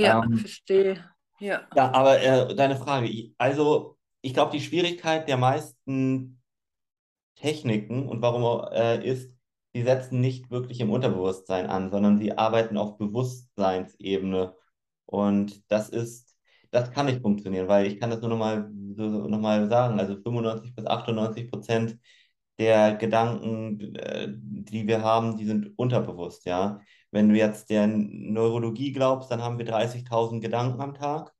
[0.00, 1.04] Ja, ähm, verstehe.
[1.38, 1.66] Ja.
[1.74, 6.40] Ja, aber äh, deine Frage, also ich glaube, die Schwierigkeit der meisten
[7.36, 9.32] Techniken und warum äh, ist,
[9.72, 14.54] sie setzen nicht wirklich im Unterbewusstsein an, sondern sie arbeiten auf Bewusstseinsebene.
[15.06, 16.36] Und das ist,
[16.70, 19.98] das kann nicht funktionieren, weil ich kann das nur nochmal so, noch sagen.
[19.98, 21.98] Also 95 bis 98 Prozent
[22.58, 26.80] der Gedanken, äh, die wir haben, die sind unterbewusst, ja.
[27.10, 31.32] Wenn du jetzt der Neurologie glaubst, dann haben wir 30.000 Gedanken am Tag.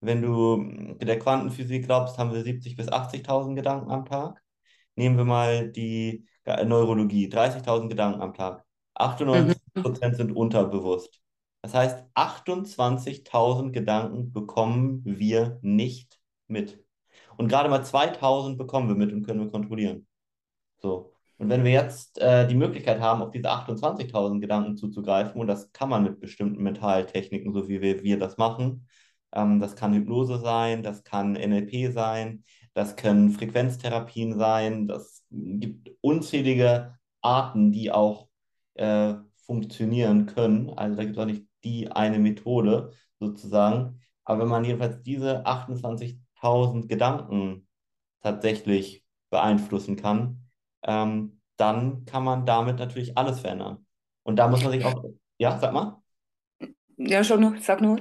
[0.00, 4.40] Wenn du der Quantenphysik glaubst, haben wir 70.000 bis 80.000 Gedanken am Tag.
[4.94, 8.64] Nehmen wir mal die Neurologie, 30.000 Gedanken am Tag.
[8.94, 10.14] 98% mhm.
[10.14, 11.20] sind unterbewusst.
[11.62, 16.78] Das heißt, 28.000 Gedanken bekommen wir nicht mit.
[17.36, 20.06] Und gerade mal 2.000 bekommen wir mit und können wir kontrollieren.
[20.78, 21.15] So.
[21.38, 25.72] Und wenn wir jetzt äh, die Möglichkeit haben, auf diese 28.000 Gedanken zuzugreifen, und das
[25.72, 28.86] kann man mit bestimmten Mentaltechniken, so wie wir, wir das machen,
[29.32, 32.44] ähm, das kann Hypnose sein, das kann NLP sein,
[32.74, 38.28] das können Frequenztherapien sein, das gibt unzählige Arten, die auch
[38.74, 39.14] äh,
[39.46, 40.70] funktionieren können.
[40.70, 44.00] Also da gibt es auch nicht die eine Methode sozusagen.
[44.24, 47.66] Aber wenn man jedenfalls diese 28.000 Gedanken
[48.20, 50.45] tatsächlich beeinflussen kann,
[50.82, 53.86] ähm, dann kann man damit natürlich alles verändern.
[54.22, 55.04] Und da muss man sich auch,
[55.38, 56.02] ja, sag mal.
[56.96, 58.00] Ja, schon nur, sag nur.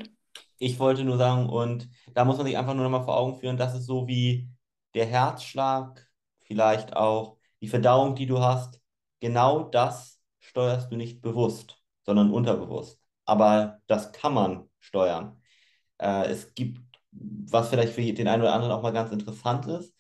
[0.58, 3.40] Ich wollte nur sagen, und da muss man sich einfach nur noch mal vor Augen
[3.40, 4.50] führen, dass es so wie
[4.94, 6.08] der Herzschlag,
[6.44, 8.82] vielleicht auch die Verdauung, die du hast,
[9.20, 13.00] genau das steuerst du nicht bewusst, sondern unterbewusst.
[13.26, 15.42] Aber das kann man steuern.
[15.98, 16.80] Äh, es gibt,
[17.12, 19.95] was vielleicht für den einen oder anderen auch mal ganz interessant ist,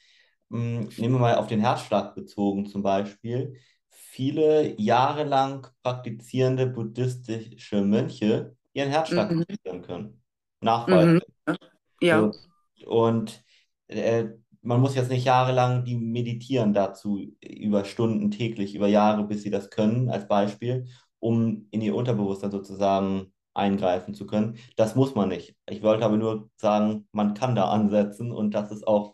[0.49, 3.57] nehmen wir mal auf den Herzschlag bezogen zum Beispiel.
[3.89, 9.81] Viele jahrelang praktizierende buddhistische Mönche ihren Herzschlag mhm.
[9.81, 10.21] können.
[10.61, 11.23] Nachweislich.
[11.47, 11.55] Mhm.
[12.01, 12.19] Ja.
[12.19, 12.87] So.
[12.87, 13.43] Und
[13.87, 14.25] äh,
[14.61, 19.51] man muss jetzt nicht jahrelang die meditieren dazu über Stunden täglich, über Jahre, bis sie
[19.51, 20.87] das können, als Beispiel,
[21.19, 24.57] um in ihr Unterbewusstsein sozusagen eingreifen zu können.
[24.75, 25.55] Das muss man nicht.
[25.69, 29.13] Ich wollte aber nur sagen, man kann da ansetzen und das ist auch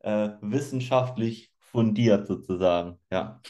[0.00, 2.98] äh, wissenschaftlich fundiert sozusagen.
[3.10, 3.40] Ja,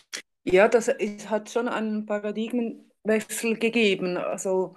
[0.45, 4.17] ja das ist, hat schon einen Paradigmenwechsel gegeben.
[4.17, 4.77] Also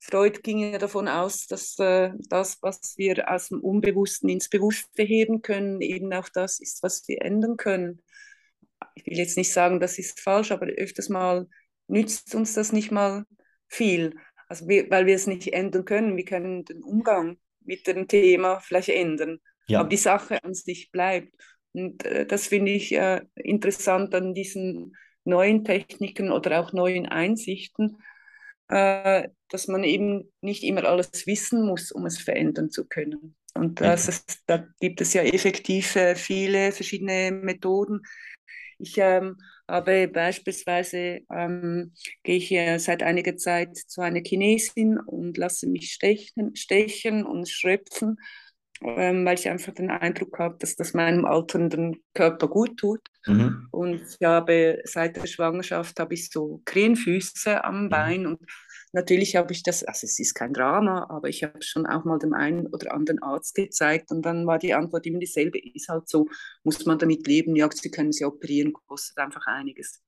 [0.00, 5.02] Freud ging ja davon aus, dass äh, das, was wir aus dem Unbewussten ins Bewusste
[5.02, 8.02] heben können, eben auch das ist, was wir ändern können.
[8.94, 11.48] Ich will jetzt nicht sagen, das ist falsch, aber öfters mal
[11.88, 13.24] nützt uns das nicht mal
[13.66, 14.14] viel.
[14.48, 16.16] Also wir, weil wir es nicht ändern können.
[16.16, 19.40] Wir können den Umgang mit dem Thema vielleicht ändern.
[19.68, 19.80] Ja.
[19.80, 21.34] Aber die Sache an sich bleibt.
[21.72, 27.98] Und äh, das finde ich äh, interessant an diesen neuen Techniken oder auch neuen Einsichten,
[28.68, 33.36] äh, dass man eben nicht immer alles wissen muss, um es verändern zu können.
[33.54, 38.02] Und das ist, da gibt es ja effektiv viele verschiedene Methoden,
[38.78, 45.36] ich ähm, habe beispielsweise, ähm, gehe ich äh, seit einiger Zeit zu einer Chinesin und
[45.36, 48.18] lasse mich stechen, stechen und schröpfen,
[48.82, 53.00] ähm, weil ich einfach den Eindruck habe, dass das meinem alternden Körper gut tut.
[53.26, 53.68] Mhm.
[53.70, 57.88] Und ich habe seit der Schwangerschaft habe ich so Krähenfüße am mhm.
[57.88, 58.40] Bein und
[58.92, 62.18] Natürlich habe ich das, also es ist kein Drama, aber ich habe schon auch mal
[62.18, 66.08] dem einen oder anderen Arzt gezeigt und dann war die Antwort immer dieselbe, ist halt
[66.08, 66.26] so,
[66.64, 70.00] muss man damit leben, ja, sie können sie operieren, kostet einfach einiges.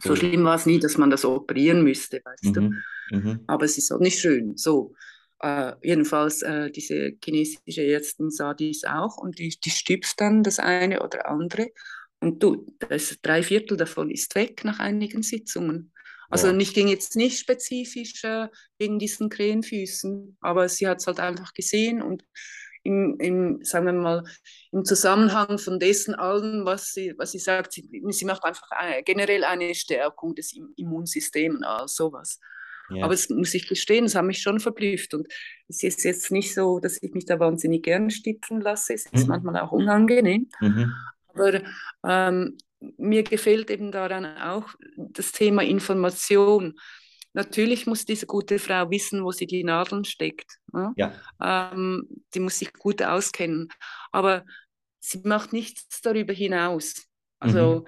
[0.00, 2.52] So schlimm war es nie, dass man das operieren müsste, weißt mhm.
[2.52, 3.16] du.
[3.16, 3.40] Mhm.
[3.46, 4.56] Aber es ist auch nicht schön.
[4.56, 4.94] So,
[5.42, 10.58] äh, jedenfalls, äh, diese chinesische Ärztin sah dies auch und die, die stüpft dann das
[10.58, 11.70] eine oder andere.
[12.20, 15.92] Und du, das drei Viertel davon ist weg nach einigen Sitzungen.
[16.30, 16.56] Also ja.
[16.56, 21.52] ich ging jetzt nicht spezifisch äh, wegen diesen Krähenfüßen, aber sie hat es halt einfach
[21.52, 22.24] gesehen und
[22.84, 24.24] im, im, sagen wir mal,
[24.72, 29.02] im Zusammenhang von dessen allen, was sie, was sie sagt, sie, sie macht einfach eine,
[29.02, 32.40] generell eine Stärkung des Immunsystems und all sowas.
[32.90, 33.04] Ja.
[33.04, 35.14] Aber es muss ich gestehen, es hat mich schon verblüfft.
[35.14, 35.28] Und
[35.68, 38.94] es ist jetzt nicht so, dass ich mich da wahnsinnig gern stipfen lasse.
[38.94, 39.28] Es ist mhm.
[39.28, 40.48] manchmal auch unangenehm.
[40.60, 40.92] Mhm.
[41.28, 41.62] Aber
[42.06, 42.58] ähm,
[42.98, 46.78] mir gefällt eben daran auch das Thema Information.
[47.34, 50.58] Natürlich muss diese gute Frau wissen, wo sie die Nadeln steckt.
[50.72, 50.92] Ne?
[50.96, 51.14] Ja.
[51.40, 53.68] Ähm, die muss sich gut auskennen.
[54.10, 54.44] Aber
[55.00, 57.06] sie macht nichts darüber hinaus.
[57.38, 57.84] Also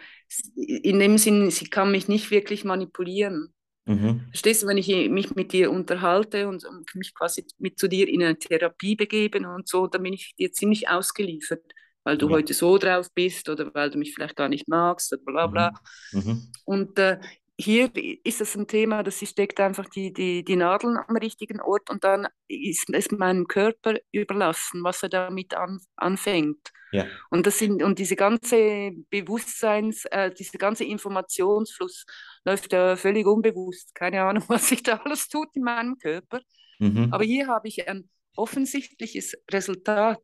[0.57, 0.65] mhm.
[0.65, 3.55] in dem Sinn, sie kann mich nicht wirklich manipulieren.
[3.87, 4.23] Mhm.
[4.29, 8.09] Verstehst du, wenn ich mich mit dir unterhalte und, und mich quasi mit zu dir
[8.09, 11.63] in eine Therapie begebe und so, dann bin ich dir ziemlich ausgeliefert
[12.05, 12.35] weil du ja.
[12.35, 15.73] heute so drauf bist oder weil du mich vielleicht gar nicht magst oder bla bla.
[16.13, 16.21] Mhm.
[16.21, 16.53] mhm.
[16.65, 17.19] Und äh,
[17.57, 17.91] hier
[18.25, 21.89] ist es ein Thema, dass sie steckt einfach die, die, die Nadeln am richtigen Ort
[21.89, 26.73] und dann ist es meinem Körper überlassen, was er damit an, anfängt.
[26.91, 27.07] Ja.
[27.31, 32.07] Und das sind und diese ganze Bewusstseins, äh, dieser ganze Informationsfluss
[32.45, 33.95] läuft ja völlig unbewusst.
[33.95, 36.41] Keine Ahnung, was sich da alles tut in meinem Körper.
[36.79, 37.13] Mhm.
[37.13, 40.23] Aber hier habe ich ein offensichtliches Resultat.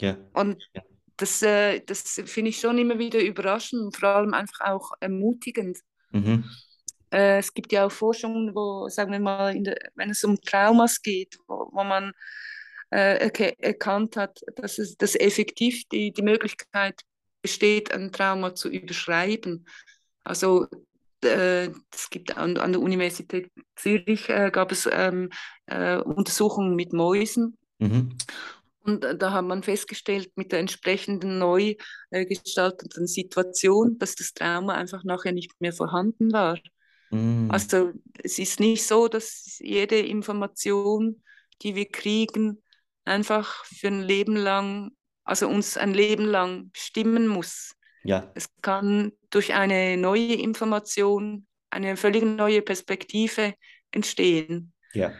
[0.00, 0.16] Ja.
[0.32, 0.82] Und ja.
[1.16, 5.78] das, äh, das finde ich schon immer wieder überraschend und vor allem einfach auch ermutigend.
[6.10, 6.44] Mhm.
[7.10, 11.00] Äh, es gibt ja auch Forschungen, wo, sagen wir mal, der, wenn es um Traumas
[11.02, 12.12] geht, wo, wo man
[12.90, 17.02] äh, erkannt hat, dass es dass effektiv die, die Möglichkeit
[17.42, 19.66] besteht, ein Trauma zu überschreiben.
[20.24, 20.66] Also
[21.24, 25.30] äh, es gibt an, an, der Universität Zürich äh, gab es ähm,
[25.66, 27.56] äh, Untersuchungen mit Mäusen.
[27.78, 28.16] Mhm.
[28.88, 31.74] Und äh, da hat man festgestellt, mit der entsprechenden neu
[32.10, 36.58] äh, gestalteten Situation, dass das Trauma einfach nachher nicht mehr vorhanden war.
[37.10, 37.50] Mm.
[37.50, 41.22] Also es ist nicht so, dass jede Information,
[41.60, 42.62] die wir kriegen,
[43.04, 47.74] einfach für ein Leben lang, also uns ein Leben lang bestimmen muss.
[48.04, 48.30] Ja.
[48.34, 53.52] Es kann durch eine neue Information, eine völlig neue Perspektive
[53.90, 54.72] entstehen.
[54.94, 55.12] Ja.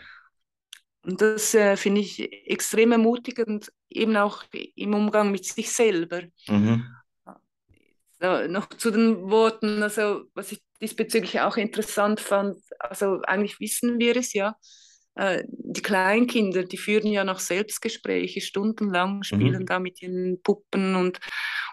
[1.02, 6.22] Und das äh, finde ich extrem ermutigend, eben auch im Umgang mit sich selber.
[6.48, 6.86] Mhm.
[8.20, 14.00] So, noch zu den Worten, also was ich diesbezüglich auch interessant fand, also eigentlich wissen
[14.00, 14.56] wir es ja,
[15.14, 19.66] äh, die Kleinkinder, die führen ja noch Selbstgespräche stundenlang, spielen mhm.
[19.66, 21.20] da mit ihren Puppen und,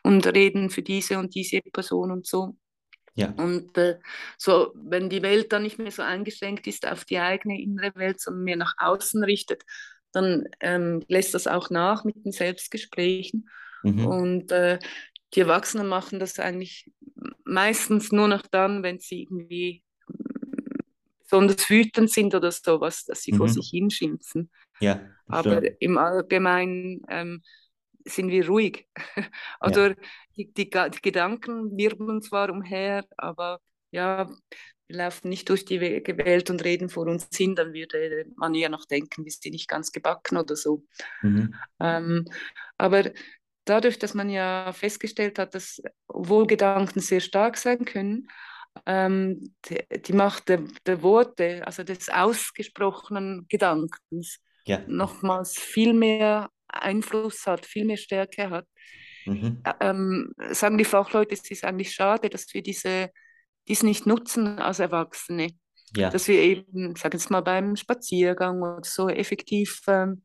[0.03, 2.55] und reden für diese und diese Person und so.
[3.15, 3.33] Ja.
[3.37, 3.97] Und äh,
[4.37, 8.19] so, wenn die Welt dann nicht mehr so eingeschränkt ist auf die eigene innere Welt,
[8.19, 9.63] sondern mehr nach außen richtet,
[10.11, 13.49] dann ähm, lässt das auch nach mit den Selbstgesprächen.
[13.83, 14.05] Mhm.
[14.05, 14.79] Und äh,
[15.33, 16.91] die Erwachsenen machen das eigentlich
[17.45, 19.83] meistens nur noch dann, wenn sie irgendwie
[21.21, 23.37] besonders wütend sind oder sowas, dass sie mhm.
[23.37, 24.51] vor sich hinschimpfen.
[24.79, 27.41] Ja, Aber im Allgemeinen ähm,
[28.05, 28.87] sind wir ruhig.
[29.61, 29.95] Oder ja.
[30.37, 33.59] die, die, die, Gedanken wirbeln zwar umher, aber
[33.91, 34.29] ja,
[34.87, 38.69] wir laufen nicht durch die Welt und reden vor uns hin, dann würde man ja
[38.69, 40.83] noch denken, wir sind nicht ganz gebacken oder so.
[41.23, 41.55] Mhm.
[41.79, 42.25] Ähm,
[42.77, 43.11] aber
[43.65, 48.27] dadurch, dass man ja festgestellt hat, dass wohl Gedanken sehr stark sein können,
[48.85, 54.81] ähm, die, die, Macht der, der, Worte, also des ausgesprochenen Gedankens, ja.
[54.87, 56.49] nochmals viel mehr
[56.81, 58.67] Einfluss hat, viel mehr Stärke hat.
[59.25, 59.63] Mhm.
[59.79, 63.09] Ähm, sagen die Fachleute, es ist eigentlich schade, dass wir diese,
[63.67, 65.49] dies nicht nutzen als Erwachsene.
[65.95, 66.09] Ja.
[66.09, 70.23] Dass wir eben, sagen wir mal, beim Spaziergang oder so effektiv ähm,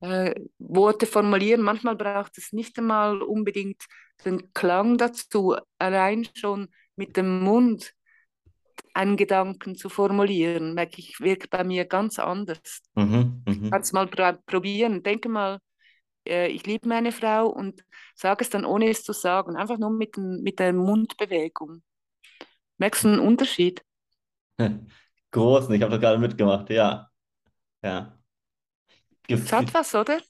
[0.00, 1.62] äh, Worte formulieren.
[1.62, 3.82] Manchmal braucht es nicht einmal unbedingt
[4.24, 7.92] den Klang dazu, allein schon mit dem Mund
[8.92, 12.82] einen Gedanken zu formulieren, merke ich, wirkt bei mir ganz anders.
[12.94, 13.70] Mhm, mh.
[13.70, 14.06] Kannst mal
[14.46, 15.02] probieren.
[15.02, 15.58] Denke mal
[16.26, 19.90] äh, ich liebe meine Frau und sage es dann ohne es zu sagen, einfach nur
[19.90, 21.82] mit, mit der Mundbewegung.
[22.78, 23.84] Merkst du einen Unterschied?
[25.30, 27.10] Großen, ich habe das gerade mitgemacht, ja.
[27.84, 28.18] Ja.
[29.28, 30.20] Es hat was, oder?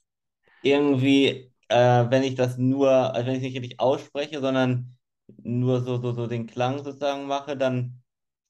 [0.61, 1.75] Irgendwie, äh,
[2.09, 4.97] wenn ich das nur, also wenn ich nicht richtig ausspreche, sondern
[5.43, 8.01] nur so, so, so den Klang sozusagen mache, dann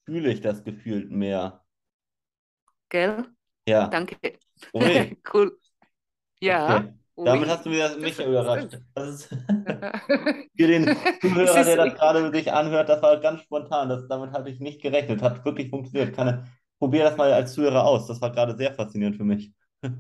[0.06, 1.64] fühle ich das gefühlt mehr.
[2.90, 3.26] Gell?
[3.66, 3.84] Ja.
[3.92, 4.18] Danke.
[4.74, 5.18] Okay.
[5.34, 5.60] cool.
[6.42, 6.80] Ja.
[6.80, 6.96] Okay.
[7.18, 8.78] Damit hast du mir mich überrascht.
[8.94, 9.28] Das ist
[10.58, 13.90] für den Zuhörer, der das gerade sich anhört, das war ganz spontan.
[13.90, 15.22] Das, damit hatte ich nicht gerechnet.
[15.22, 16.16] Hat wirklich funktioniert.
[16.16, 16.48] Kann,
[16.78, 18.08] probier das mal als Zuhörer aus.
[18.08, 19.54] Das war gerade sehr faszinierend für mich.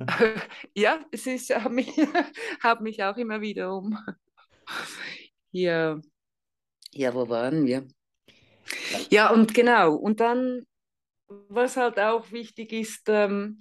[0.75, 1.89] ja, es ist, hat mich,
[2.61, 3.97] hat mich auch immer wieder um.
[5.51, 5.99] Ja,
[6.97, 7.85] ja, wo waren wir?
[9.09, 9.95] Ja, und genau.
[9.95, 10.65] Und dann,
[11.27, 13.59] was halt auch wichtig ist, ähm,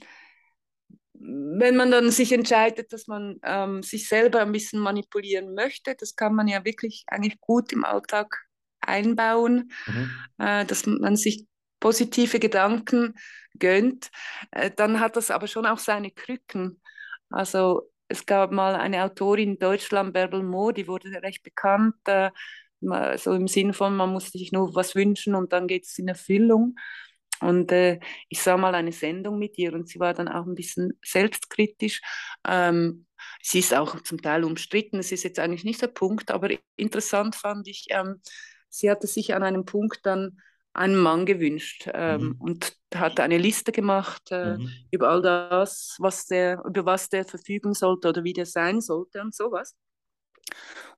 [1.26, 6.16] wenn man dann sich entscheidet, dass man ähm, sich selber ein bisschen manipulieren möchte, das
[6.16, 8.44] kann man ja wirklich eigentlich gut im Alltag
[8.80, 10.10] einbauen, mhm.
[10.38, 11.46] äh, dass man sich
[11.80, 13.14] positive Gedanken
[13.58, 14.10] gönnt,
[14.50, 16.80] äh, dann hat das aber schon auch seine Krücken.
[17.30, 22.30] Also es gab mal eine Autorin in Deutschland, Bärbel Mo, die wurde recht bekannt, äh,
[23.16, 26.08] so im Sinn von, man muss sich nur was wünschen und dann geht es in
[26.08, 26.76] Erfüllung.
[27.40, 30.54] Und äh, ich sah mal eine Sendung mit ihr und sie war dann auch ein
[30.54, 32.00] bisschen selbstkritisch.
[32.46, 33.06] Ähm,
[33.42, 37.34] sie ist auch zum Teil umstritten, es ist jetzt eigentlich nicht der Punkt, aber interessant
[37.34, 38.20] fand ich, ähm,
[38.68, 40.38] sie hatte sich an einem Punkt dann
[40.74, 42.36] einen Mann gewünscht ähm, mhm.
[42.40, 44.70] und hat eine Liste gemacht äh, mhm.
[44.90, 49.20] über all das, was der, über was der verfügen sollte oder wie der sein sollte
[49.20, 49.76] und sowas.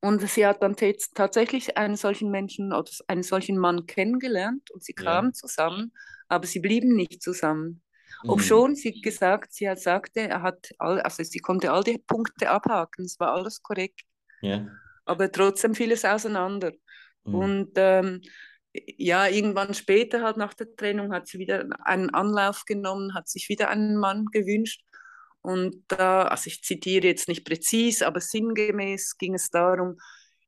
[0.00, 0.76] Und sie hat dann
[1.14, 5.32] tatsächlich einen solchen Menschen oder einen solchen Mann kennengelernt und sie kamen ja.
[5.32, 5.92] zusammen,
[6.28, 7.82] aber sie blieben nicht zusammen.
[8.22, 8.30] Mhm.
[8.30, 12.50] Obschon sie gesagt, sie hat sagte, er hat all, also sie konnte all die Punkte
[12.50, 14.02] abhaken, es war alles korrekt.
[14.40, 14.66] Ja.
[15.04, 16.72] Aber trotzdem fiel es auseinander.
[17.24, 17.34] Mhm.
[17.34, 18.20] Und ähm,
[18.72, 23.48] ja, irgendwann später, halt nach der Trennung, hat sie wieder einen Anlauf genommen, hat sich
[23.48, 24.82] wieder einen Mann gewünscht.
[25.40, 29.96] Und da, also ich zitiere jetzt nicht präzise, aber sinngemäß ging es darum,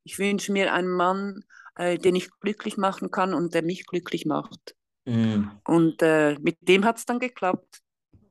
[0.03, 1.41] ich wünsche mir einen Mann,
[1.75, 4.75] äh, den ich glücklich machen kann und der mich glücklich macht.
[5.05, 5.43] Mm.
[5.65, 7.81] Und äh, mit dem hat es dann geklappt.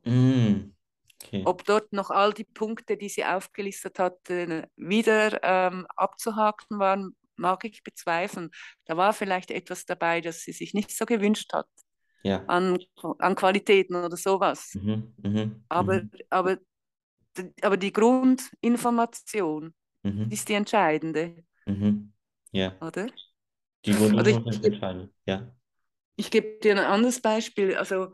[0.05, 0.73] Mm.
[1.23, 1.43] Okay.
[1.45, 7.65] Ob dort noch all die Punkte, die sie aufgelistet hatte, wieder ähm, abzuhaken waren, mag
[7.65, 8.51] ich bezweifeln.
[8.85, 11.67] Da war vielleicht etwas dabei, das sie sich nicht so gewünscht hat
[12.23, 12.45] ja.
[12.47, 12.79] an,
[13.19, 14.75] an Qualitäten oder sowas.
[14.75, 16.09] Mhm, mh, aber, mh.
[16.31, 16.59] aber,
[17.63, 20.31] aber die Grundinformation mhm.
[20.31, 21.45] ist die entscheidende.
[21.67, 22.13] Mhm.
[22.53, 22.77] Ja.
[22.81, 23.09] Oder?
[23.85, 25.55] Die Grundinformation ist entscheidend, ja.
[26.19, 27.77] Ich gebe dir ein anderes Beispiel.
[27.77, 28.13] Also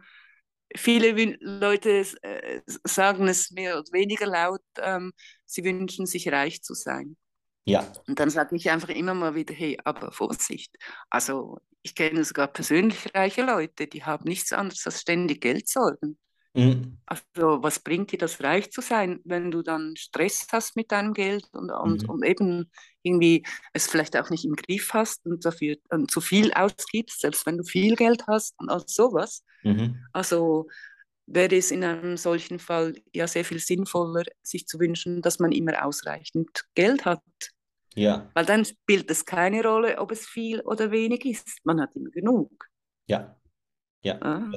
[0.76, 5.12] viele Leute äh, sagen es mehr oder weniger laut, ähm,
[5.46, 7.16] sie wünschen sich reich zu sein.
[7.64, 7.90] Ja.
[8.06, 10.76] Und dann sage ich einfach immer mal wieder, hey, aber Vorsicht.
[11.08, 16.18] Also ich kenne sogar persönlich reiche Leute, die haben nichts anderes als ständig Geld sorgen.
[16.54, 16.98] Mhm.
[17.04, 21.12] Also was bringt dir das, reich zu sein, wenn du dann Stress hast mit deinem
[21.12, 22.10] Geld und, und, mhm.
[22.10, 22.70] und eben
[23.02, 27.44] irgendwie es vielleicht auch nicht im Griff hast und dafür und zu viel ausgibst, selbst
[27.46, 29.44] wenn du viel Geld hast und all sowas.
[29.64, 29.98] Mhm.
[30.12, 30.68] Also
[31.26, 35.52] wäre es in einem solchen Fall ja sehr viel sinnvoller, sich zu wünschen, dass man
[35.52, 37.22] immer ausreichend Geld hat.
[37.96, 38.30] Ja.
[38.34, 41.58] Weil dann spielt es keine Rolle, ob es viel oder wenig ist.
[41.64, 42.68] Man hat immer genug.
[43.06, 43.36] Ja.
[44.02, 44.20] Ja.
[44.20, 44.50] Ah.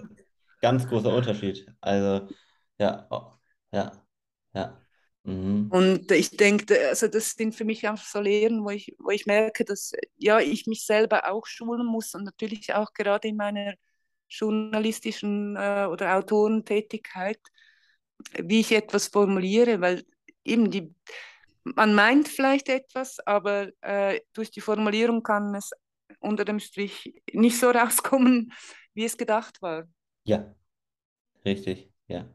[0.61, 1.67] Ganz großer Unterschied.
[1.81, 2.27] Also,
[2.79, 3.33] ja, oh,
[3.71, 3.91] ja,
[4.53, 4.81] ja.
[5.23, 5.67] Mhm.
[5.69, 9.25] Und ich denke, also das sind für mich einfach so Lehren, wo ich, wo ich
[9.25, 13.73] merke, dass ja, ich mich selber auch schulen muss und natürlich auch gerade in meiner
[14.29, 17.39] journalistischen äh, oder Autorentätigkeit,
[18.41, 20.03] wie ich etwas formuliere, weil
[20.43, 20.93] eben die,
[21.63, 25.71] man meint vielleicht etwas, aber äh, durch die Formulierung kann es
[26.19, 28.53] unter dem Strich nicht so rauskommen,
[28.93, 29.87] wie es gedacht war.
[30.27, 30.53] Ja,
[31.45, 32.25] richtig, ja.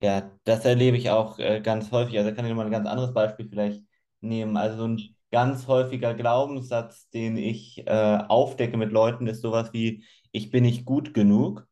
[0.00, 2.18] Ja, das erlebe ich auch äh, ganz häufig.
[2.18, 3.82] Also kann ich nochmal ein ganz anderes Beispiel vielleicht
[4.20, 4.56] nehmen.
[4.56, 5.00] Also so ein
[5.32, 10.84] ganz häufiger Glaubenssatz, den ich äh, aufdecke mit Leuten, ist sowas wie, ich bin nicht
[10.84, 11.66] gut genug.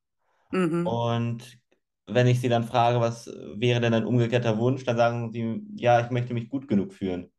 [0.50, 0.86] Mhm.
[0.86, 1.58] Und
[2.06, 6.00] wenn ich sie dann frage, was wäre denn ein umgekehrter Wunsch, dann sagen sie, ja,
[6.00, 7.30] ich möchte mich gut genug fühlen.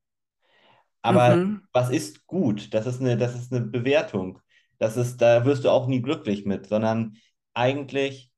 [1.01, 1.63] Aber mhm.
[1.73, 2.73] was ist gut?
[2.73, 4.39] Das ist eine, das ist eine Bewertung.
[4.79, 7.17] Das ist, da wirst du auch nie glücklich mit, sondern
[7.53, 8.31] eigentlich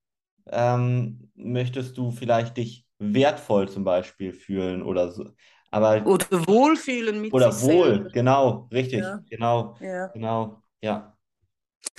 [0.47, 5.31] ähm, möchtest du vielleicht dich wertvoll zum Beispiel fühlen oder so.
[5.71, 8.09] Aber, oder wohlfühlen mit Oder wohl, selber.
[8.11, 9.19] genau, richtig, ja.
[9.29, 10.07] genau, ja.
[10.07, 11.17] genau, ja.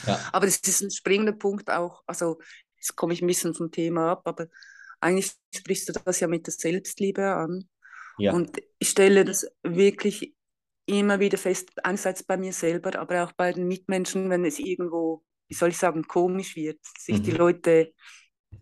[0.07, 0.19] ja.
[0.33, 2.03] Aber das ist ein springender Punkt auch.
[2.07, 2.39] Also
[2.87, 4.47] Jetzt komme ich ein bisschen vom Thema ab, aber
[5.01, 7.69] eigentlich sprichst du das ja mit der Selbstliebe an.
[8.19, 8.33] Ja.
[8.33, 10.35] Und ich stelle das wirklich
[10.87, 15.25] immer wieder fest, einerseits bei mir selber, aber auch bei den Mitmenschen, wenn es irgendwo,
[15.49, 17.23] wie soll ich sagen, komisch wird, sich mhm.
[17.23, 17.93] die Leute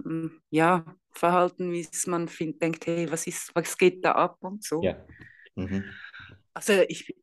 [0.02, 4.38] hm, ja, verhalten, wie es man find, denkt, hey, was ist, was geht da ab
[4.40, 4.82] und so.
[4.82, 5.04] Ja.
[5.54, 5.84] Mhm.
[6.52, 7.14] Also ich,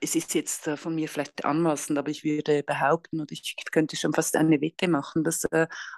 [0.00, 3.96] es ist jetzt äh, von mir vielleicht anmaßend, aber ich würde behaupten, und ich könnte
[3.96, 5.46] schon fast eine Wette machen, dass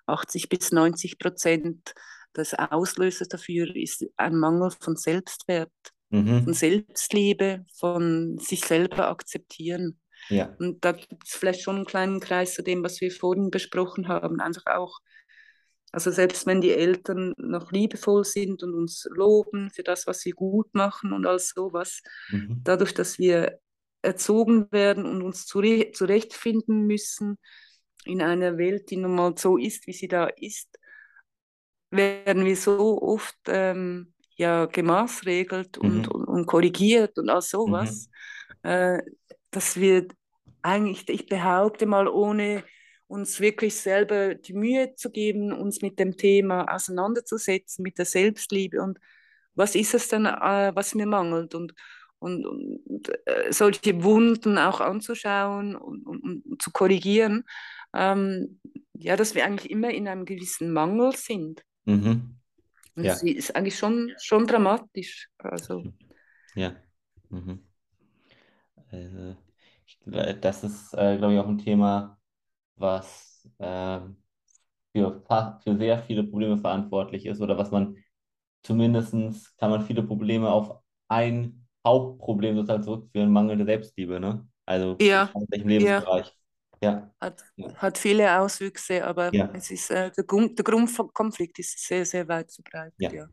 [0.07, 1.95] 80 äh, bis 90 Prozent
[2.37, 5.73] des Auslösers dafür ist ein Mangel von Selbstwert,
[6.11, 6.45] mhm.
[6.45, 10.01] von Selbstliebe, von sich selber akzeptieren.
[10.29, 10.55] Ja.
[10.59, 14.09] Und da gibt es vielleicht schon einen kleinen Kreis zu dem, was wir vorhin besprochen
[14.09, 15.01] haben, einfach auch
[15.95, 20.33] also selbst wenn die Eltern noch liebevoll sind und uns loben für das, was sie
[20.33, 22.63] gut machen und all sowas, mhm.
[22.65, 23.61] dadurch, dass wir
[24.03, 27.39] erzogen werden und uns zurechtfinden müssen
[28.05, 30.79] in einer Welt, die nun mal so ist, wie sie da ist,
[31.91, 35.89] werden wir so oft ähm, ja, gemaßregelt mhm.
[35.89, 38.11] und, und, und, korrigiert und all sowas,
[38.65, 38.69] mhm.
[38.69, 39.03] äh,
[39.57, 40.09] dass wir
[40.63, 42.65] eigentlich, ich behaupte mal, ohne
[43.07, 48.83] uns wirklich selber die Mühe zu geben, uns mit dem Thema auseinanderzusetzen, mit der Selbstliebe
[48.83, 48.99] und
[49.55, 51.75] was ist es denn, äh, was mir mangelt und,
[52.19, 57.45] und, und äh, solche Wunden auch anzuschauen und, und, zu korrigieren,
[57.95, 58.61] ähm,
[58.95, 61.63] ja, dass wir eigentlich immer in einem gewissen Mangel sind.
[61.85, 62.37] Mhm.
[62.97, 63.13] Ja.
[63.13, 65.29] das ist eigentlich schon, schon dramatisch.
[65.39, 65.85] Also.
[66.55, 66.75] Ja.
[67.29, 67.61] Mhm.
[68.91, 69.37] Also,
[70.07, 72.19] das ist, äh, glaube ich, auch ein Thema,
[72.77, 74.01] was äh,
[74.93, 75.23] für,
[75.63, 77.97] für sehr viele Probleme verantwortlich ist oder was man
[78.63, 79.13] zumindest
[79.59, 84.47] kann man viele Probleme auf ein Hauptproblem sozusagen zurückführen, mangelnde Selbstliebe, ne?
[84.65, 85.31] Also ja.
[85.35, 86.35] in welchem Lebensbereich.
[86.83, 87.15] Ja.
[87.21, 87.75] Hat, ja.
[87.75, 89.51] hat viele Auswüchse, aber ja.
[89.55, 92.95] es ist, äh, der, Grund, der Grundkonflikt ist sehr, sehr weit verbreitet.
[92.99, 93.13] Ja.
[93.13, 93.29] ja.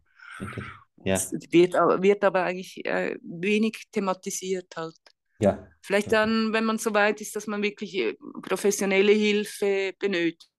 [1.04, 1.16] Ja.
[1.16, 4.96] Es wird, wird aber eigentlich äh, wenig thematisiert halt.
[5.42, 5.68] Ja.
[5.82, 10.50] Vielleicht dann, wenn man so weit ist, dass man wirklich äh, professionelle Hilfe benötigt,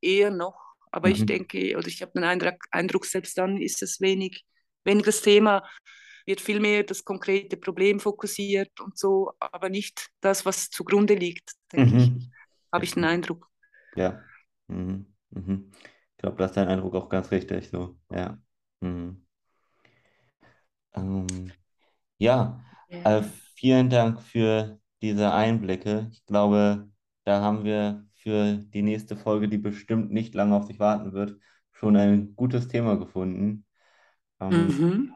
[0.00, 0.58] eher noch.
[0.90, 1.14] Aber mhm.
[1.14, 4.44] ich denke, oder ich habe den Eindruck, Eindruck, selbst dann ist es wenig,
[4.84, 5.62] wenig das Thema,
[6.26, 11.52] wird viel mehr das konkrete Problem fokussiert und so, aber nicht das, was zugrunde liegt,
[11.72, 12.00] denke mhm.
[12.00, 12.30] ich.
[12.72, 13.48] Habe ich den Eindruck.
[13.96, 14.22] Ja.
[14.66, 15.06] Mhm.
[15.30, 15.70] Mhm.
[16.12, 17.96] Ich glaube, das ist dein Eindruck auch ganz richtig so.
[18.10, 18.38] Ja.
[18.80, 19.26] Mhm.
[20.94, 21.52] Ähm,
[22.18, 23.18] ja, ja.
[23.18, 23.24] Äh,
[23.62, 26.08] vielen Dank für diese Einblicke.
[26.10, 26.90] Ich glaube,
[27.22, 31.38] da haben wir für die nächste Folge, die bestimmt nicht lange auf sich warten wird,
[31.70, 33.64] schon ein gutes Thema gefunden.
[34.40, 35.14] Ähm, mhm.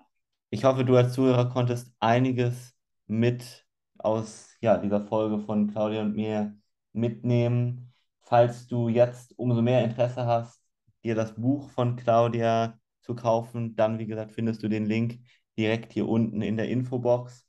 [0.50, 2.76] Ich hoffe, du als Zuhörer konntest einiges
[3.08, 3.66] mit
[3.98, 6.56] aus ja, dieser Folge von Claudia und mir
[6.92, 7.92] mitnehmen.
[8.20, 10.62] Falls du jetzt umso mehr Interesse hast,
[11.02, 15.18] dir das Buch von Claudia zu kaufen, dann, wie gesagt, findest du den Link
[15.58, 17.45] direkt hier unten in der Infobox.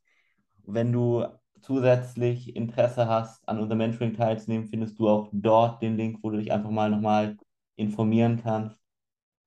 [0.67, 1.25] Wenn du
[1.61, 6.37] zusätzlich Interesse hast, an unserem Mentoring teilzunehmen, findest du auch dort den Link, wo du
[6.37, 7.37] dich einfach mal nochmal
[7.77, 8.77] informieren kannst.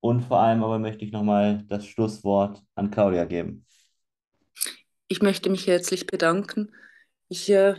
[0.01, 3.67] Und vor allem aber möchte ich nochmal das Schlusswort an Claudia geben.
[5.09, 6.73] Ich möchte mich herzlich bedanken.
[7.29, 7.75] Ich äh,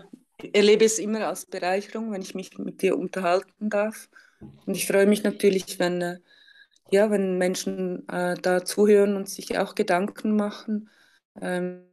[0.53, 4.07] erlebe es immer als Bereicherung, wenn ich mich mit dir unterhalten darf.
[4.65, 6.19] Und ich freue mich natürlich, wenn, äh,
[6.91, 10.89] ja, wenn Menschen äh, da zuhören und sich auch Gedanken machen.
[11.41, 11.87] Ähm,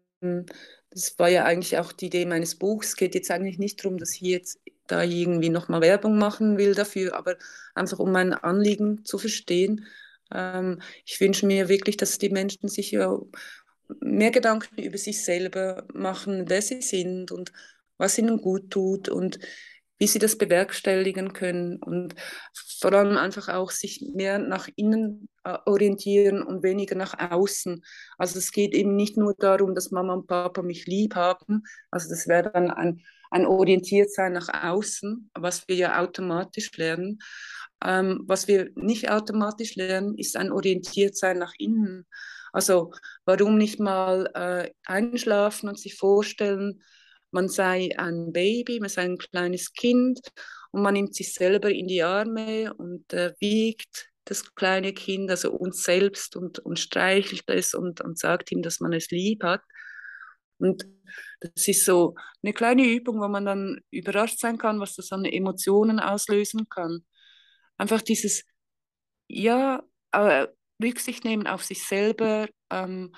[0.91, 2.89] das war ja eigentlich auch die Idee meines Buchs.
[2.89, 6.75] Es geht jetzt eigentlich nicht darum, dass ich jetzt da irgendwie nochmal Werbung machen will
[6.75, 7.37] dafür, aber
[7.75, 9.87] einfach um mein Anliegen zu verstehen.
[10.33, 13.19] Ähm, ich wünsche mir wirklich, dass die Menschen sich ja
[14.01, 17.53] mehr Gedanken über sich selber machen, wer sie sind und
[17.97, 19.39] was ihnen gut tut und
[19.99, 22.15] wie sie das bewerkstelligen können und
[22.81, 27.85] vor allem einfach auch sich mehr nach innen äh, orientieren und weniger nach außen.
[28.17, 32.09] Also es geht eben nicht nur darum, dass Mama und Papa mich lieb haben, also
[32.09, 37.19] das wäre dann ein, ein Orientiertsein nach außen, was wir ja automatisch lernen.
[37.85, 42.07] Ähm, was wir nicht automatisch lernen, ist ein Orientiertsein nach innen.
[42.53, 42.93] Also
[43.25, 46.83] warum nicht mal äh, einschlafen und sich vorstellen,
[47.31, 50.21] man sei ein Baby, man sei ein kleines Kind
[50.71, 55.53] und man nimmt sich selber in die Arme und äh, wiegt das kleine Kind, also
[55.53, 59.63] uns selbst und, und streichelt es und, und sagt ihm, dass man es lieb hat.
[60.59, 60.87] Und
[61.41, 65.25] das ist so eine kleine Übung, wo man dann überrascht sein kann, was das an
[65.25, 67.05] Emotionen auslösen kann.
[67.79, 68.45] Einfach dieses,
[69.29, 70.49] ja, äh,
[70.83, 73.15] Rücksicht nehmen auf sich selber, ähm,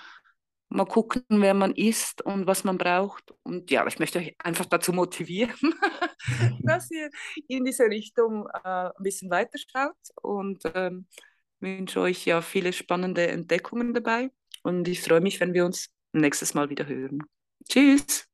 [0.70, 3.34] mal gucken, wer man ist und was man braucht.
[3.42, 5.74] Und ja, ich möchte euch einfach dazu motivieren,
[6.62, 7.10] dass ihr
[7.48, 11.06] in diese Richtung äh, ein bisschen weiter schaut und ähm,
[11.60, 14.30] wünsche euch ja viele spannende Entdeckungen dabei.
[14.62, 17.22] Und ich freue mich, wenn wir uns nächstes Mal wieder hören.
[17.68, 18.29] Tschüss.